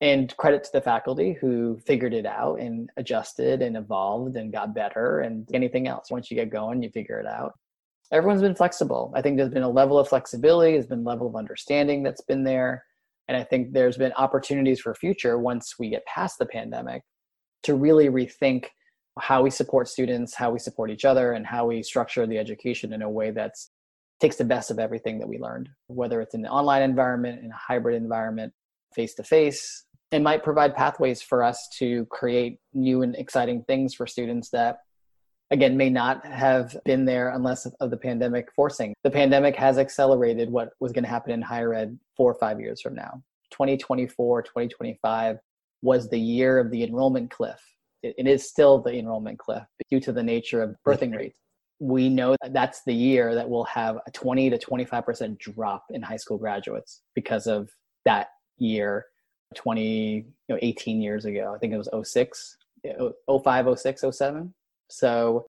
[0.00, 4.74] And credit to the faculty who figured it out and adjusted and evolved and got
[4.74, 6.10] better and anything else.
[6.10, 7.52] Once you get going you figure it out.
[8.12, 9.12] Everyone's been flexible.
[9.14, 10.72] I think there's been a level of flexibility.
[10.72, 12.84] There's been a level of understanding that's been there
[13.28, 17.02] And I think there's been opportunities for future once we get past the pandemic
[17.62, 18.66] to really rethink
[19.18, 22.92] how we support students, how we support each other, and how we structure the education
[22.92, 23.54] in a way that
[24.20, 27.50] takes the best of everything that we learned, whether it's in the online environment, in
[27.50, 28.52] a hybrid environment,
[28.94, 29.84] face to face.
[30.10, 34.78] It might provide pathways for us to create new and exciting things for students that
[35.54, 38.92] again may not have been there unless of the pandemic forcing.
[39.04, 42.60] The pandemic has accelerated what was going to happen in higher ed four or five
[42.60, 43.22] years from now.
[43.52, 45.38] 2024 2025
[45.80, 47.60] was the year of the enrollment cliff.
[48.02, 51.38] It, it is still the enrollment cliff due to the nature of birthing rates.
[51.78, 56.02] We know that that's the year that we'll have a 20 to 25% drop in
[56.02, 57.70] high school graduates because of
[58.04, 58.28] that
[58.58, 59.06] year
[59.54, 61.52] 20 you know 18 years ago.
[61.54, 62.56] I think it was 06
[63.44, 64.52] 05 06 07
[64.90, 65.46] so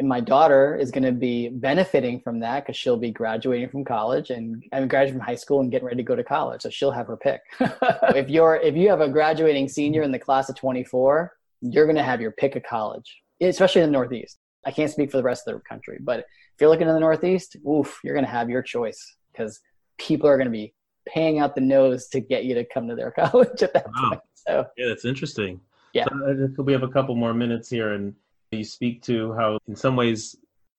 [0.00, 3.84] and my daughter is going to be benefiting from that because she'll be graduating from
[3.84, 6.62] college and I'm graduating from high school and getting ready to go to college.
[6.62, 7.42] So she'll have her pick.
[7.60, 11.96] if you're if you have a graduating senior in the class of 24, you're going
[11.96, 14.38] to have your pick of college, especially in the Northeast.
[14.64, 16.24] I can't speak for the rest of the country, but if
[16.60, 19.60] you're looking in the Northeast, oof, you're going to have your choice because
[19.98, 20.72] people are going to be
[21.06, 24.08] paying out the nose to get you to come to their college at that wow.
[24.08, 24.20] point.
[24.34, 25.60] So yeah, that's interesting.
[25.92, 28.14] Yeah, so uh, we have a couple more minutes here, and
[28.52, 30.36] you speak to how, in some ways,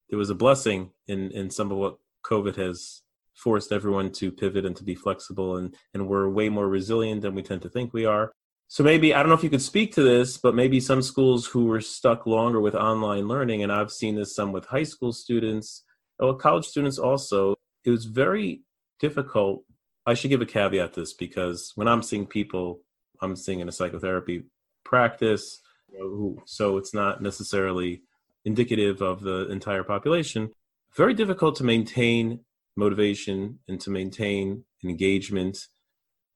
[0.10, 3.02] it was a blessing in in some of what COVID has
[3.34, 7.36] forced everyone to pivot and to be flexible, and and we're way more resilient than
[7.36, 8.32] we tend to think we are.
[8.68, 11.46] So maybe I don't know if you could speak to this, but maybe some schools
[11.46, 15.14] who were stuck longer with online learning, and I've seen this some with high school
[15.14, 15.84] students,
[16.20, 17.56] oh, or college students also.
[17.84, 18.62] It was very
[19.00, 19.64] difficult.
[20.06, 22.82] I should give a caveat to this because when I'm seeing people,
[23.22, 24.44] I'm seeing in a psychotherapy
[24.84, 25.62] practice,
[25.98, 28.02] who, so it's not necessarily
[28.46, 30.52] indicative of the entire population.
[30.96, 32.42] Very difficult to maintain
[32.76, 35.58] motivation and to maintain engagement.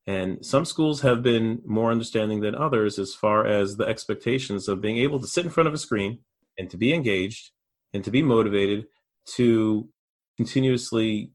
[0.07, 4.81] And some schools have been more understanding than others as far as the expectations of
[4.81, 6.19] being able to sit in front of a screen
[6.57, 7.51] and to be engaged
[7.93, 8.85] and to be motivated
[9.35, 9.89] to
[10.37, 11.31] continuously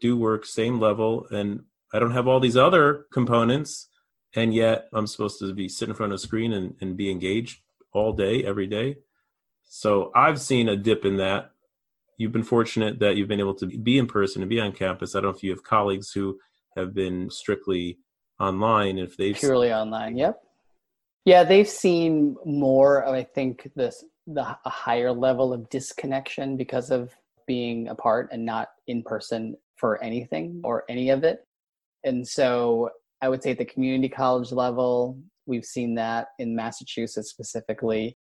[0.00, 1.60] do work same level and
[1.92, 3.88] i don't have all these other components
[4.34, 7.10] and yet i'm supposed to be sitting in front of a screen and, and be
[7.10, 7.60] engaged
[7.92, 8.96] all day every day.
[9.64, 11.50] So i've seen a dip in that.
[12.18, 15.14] You've been fortunate that you've been able to be in person and be on campus.
[15.14, 16.38] I don't know if you have colleagues who
[16.76, 17.98] have been strictly
[18.38, 20.40] online if they've purely seen- online yep.
[21.24, 26.90] Yeah they've seen more of i think this the a higher level of disconnection because
[26.90, 27.14] of
[27.46, 31.44] being apart and not in person for anything or any of it.
[32.04, 32.90] And so
[33.22, 35.16] I would say at the community college level,
[35.46, 38.18] we've seen that in Massachusetts specifically,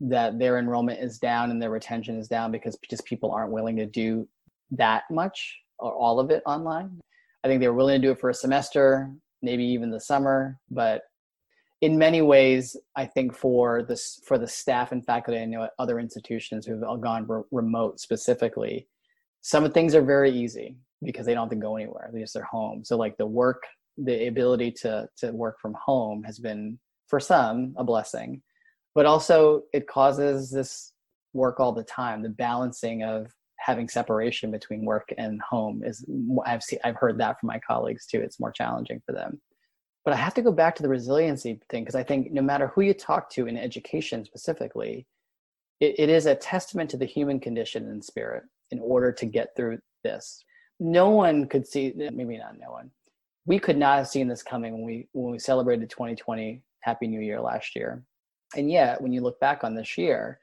[0.00, 3.76] that their enrollment is down and their retention is down because just people aren't willing
[3.76, 4.28] to do
[4.70, 7.00] that much or all of it online.
[7.44, 9.10] I think they were willing to do it for a semester,
[9.42, 11.02] maybe even the summer, but
[11.82, 15.72] in many ways, I think for this for the staff and faculty, I know at
[15.78, 18.88] other institutions who've all gone re- remote specifically,
[19.42, 22.36] some of things are very easy because they don't have to go anywhere; they just
[22.36, 22.82] are home.
[22.84, 23.62] So like the work
[23.98, 26.78] the ability to to work from home has been
[27.08, 28.42] for some a blessing.
[28.94, 30.92] But also it causes this
[31.32, 32.22] work all the time.
[32.22, 36.04] The balancing of having separation between work and home is
[36.44, 38.20] i've seen i've heard that from my colleagues too.
[38.20, 39.40] It's more challenging for them.
[40.04, 42.68] But i have to go back to the resiliency thing because i think no matter
[42.68, 45.06] who you talk to in education specifically
[45.80, 49.54] it, it is a testament to the human condition and spirit in order to get
[49.56, 50.44] through this.
[50.80, 52.90] No one could see maybe not no one
[53.46, 57.20] we could not have seen this coming when we when we celebrated 2020 Happy New
[57.20, 58.04] Year last year.
[58.56, 60.38] And yet, when you look back on this year,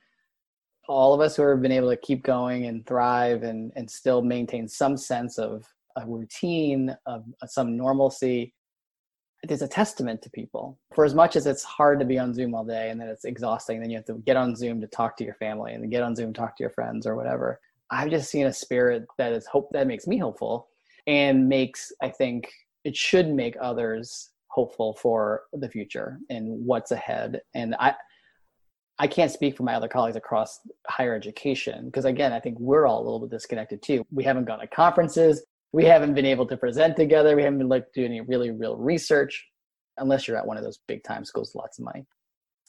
[0.87, 4.21] all of us who have been able to keep going and thrive and and still
[4.21, 5.65] maintain some sense of
[5.97, 8.53] a routine of some normalcy
[9.43, 12.55] it's a testament to people for as much as it's hard to be on zoom
[12.55, 15.15] all day and then it's exhausting then you have to get on zoom to talk
[15.15, 17.59] to your family and get on zoom to talk to your friends or whatever
[17.91, 20.67] i've just seen a spirit that is hope that makes me hopeful
[21.07, 22.51] and makes i think
[22.83, 27.41] it should make others hopeful for the future and what's ahead.
[27.55, 27.95] And I,
[28.99, 32.85] I can't speak for my other colleagues across higher education because again, I think we're
[32.85, 34.05] all a little bit disconnected too.
[34.11, 35.43] We haven't gone to conferences.
[35.71, 37.35] We haven't been able to present together.
[37.35, 39.43] We haven't been like doing any really real research
[39.97, 42.05] unless you're at one of those big time schools lots of money.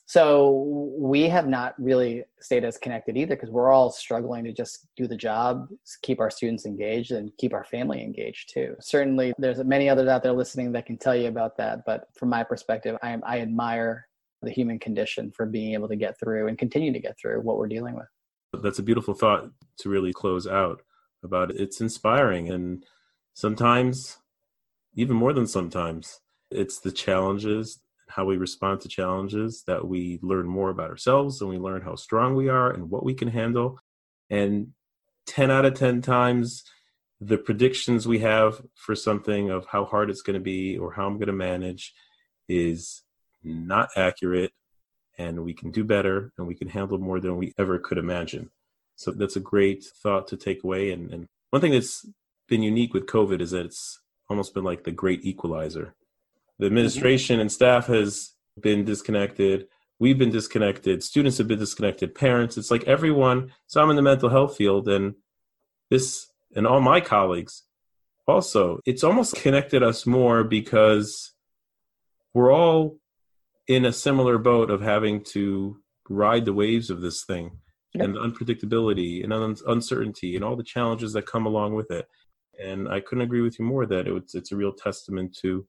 [0.06, 4.86] So we have not really stayed as connected either because we're all struggling to just
[4.96, 5.68] do the job,
[6.02, 8.76] keep our students engaged, and keep our family engaged too.
[8.80, 11.84] Certainly, there's many others out there listening that can tell you about that.
[11.86, 14.06] But from my perspective, I, I admire
[14.42, 17.56] the human condition for being able to get through and continue to get through what
[17.56, 18.62] we're dealing with.
[18.62, 20.82] That's a beautiful thought to really close out
[21.22, 21.50] about.
[21.50, 22.84] It's inspiring, and
[23.32, 24.18] sometimes
[24.94, 26.20] even more than sometimes.
[26.50, 31.50] It's the challenges, how we respond to challenges that we learn more about ourselves and
[31.50, 33.78] we learn how strong we are and what we can handle.
[34.30, 34.72] And
[35.26, 36.64] 10 out of 10 times,
[37.20, 41.06] the predictions we have for something of how hard it's going to be or how
[41.06, 41.94] I'm going to manage
[42.48, 43.02] is
[43.42, 44.52] not accurate
[45.18, 48.50] and we can do better and we can handle more than we ever could imagine.
[48.96, 50.90] So that's a great thought to take away.
[50.90, 52.06] And, and one thing that's
[52.48, 55.94] been unique with COVID is that it's almost been like the great equalizer.
[56.58, 56.72] The mm-hmm.
[56.72, 59.66] administration and staff has been disconnected.
[59.98, 61.02] We've been disconnected.
[61.02, 62.14] Students have been disconnected.
[62.14, 62.56] Parents.
[62.56, 63.52] It's like everyone.
[63.66, 65.14] So I'm in the mental health field, and
[65.90, 67.62] this and all my colleagues
[68.26, 68.80] also.
[68.86, 71.32] It's almost connected us more because
[72.32, 72.98] we're all
[73.66, 75.78] in a similar boat of having to
[76.08, 77.58] ride the waves of this thing
[77.94, 78.04] yep.
[78.04, 82.06] and the unpredictability and un- uncertainty and all the challenges that come along with it.
[82.62, 85.66] And I couldn't agree with you more that it's it's a real testament to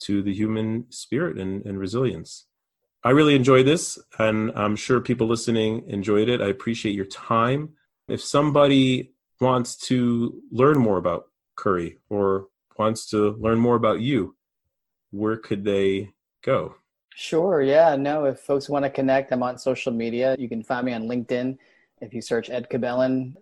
[0.00, 2.46] to the human spirit and, and resilience.
[3.02, 6.42] I really enjoyed this, and I'm sure people listening enjoyed it.
[6.42, 7.70] I appreciate your time.
[8.08, 11.24] If somebody wants to learn more about
[11.56, 12.48] Curry or
[12.78, 14.36] wants to learn more about you,
[15.10, 16.10] where could they
[16.42, 16.74] go?
[17.14, 17.62] Sure.
[17.62, 17.96] Yeah.
[17.96, 20.36] No, if folks want to connect, I'm on social media.
[20.38, 21.56] You can find me on LinkedIn.
[22.00, 23.34] If you search Ed Cabellon,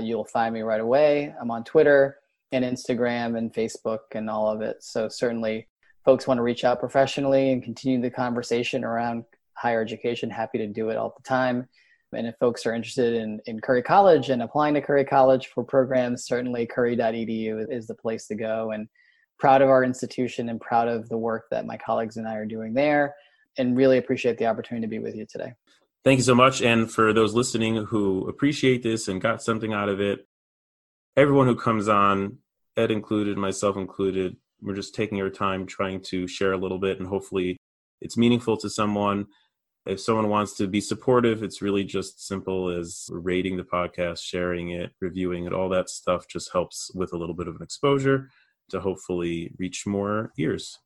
[0.00, 1.34] you'll find me right away.
[1.40, 2.18] I'm on Twitter
[2.52, 4.82] and Instagram and Facebook and all of it.
[4.82, 5.68] So certainly
[6.04, 9.24] folks want to reach out professionally and continue the conversation around
[9.54, 11.68] higher education, happy to do it all the time.
[12.12, 15.64] And if folks are interested in, in Curry College and applying to Curry College for
[15.64, 18.70] programs, certainly curry.edu is the place to go.
[18.70, 18.88] And
[19.38, 22.46] proud of our institution and proud of the work that my colleagues and I are
[22.46, 23.14] doing there,
[23.58, 25.52] and really appreciate the opportunity to be with you today.
[26.04, 26.62] Thank you so much.
[26.62, 30.26] And for those listening who appreciate this and got something out of it,
[31.16, 32.38] everyone who comes on,
[32.76, 36.98] Ed included, myself included, we're just taking our time trying to share a little bit
[36.98, 37.56] and hopefully
[38.00, 39.26] it's meaningful to someone.
[39.86, 44.70] If someone wants to be supportive, it's really just simple as rating the podcast, sharing
[44.70, 48.30] it, reviewing it, all that stuff just helps with a little bit of an exposure
[48.70, 50.78] to hopefully reach more ears.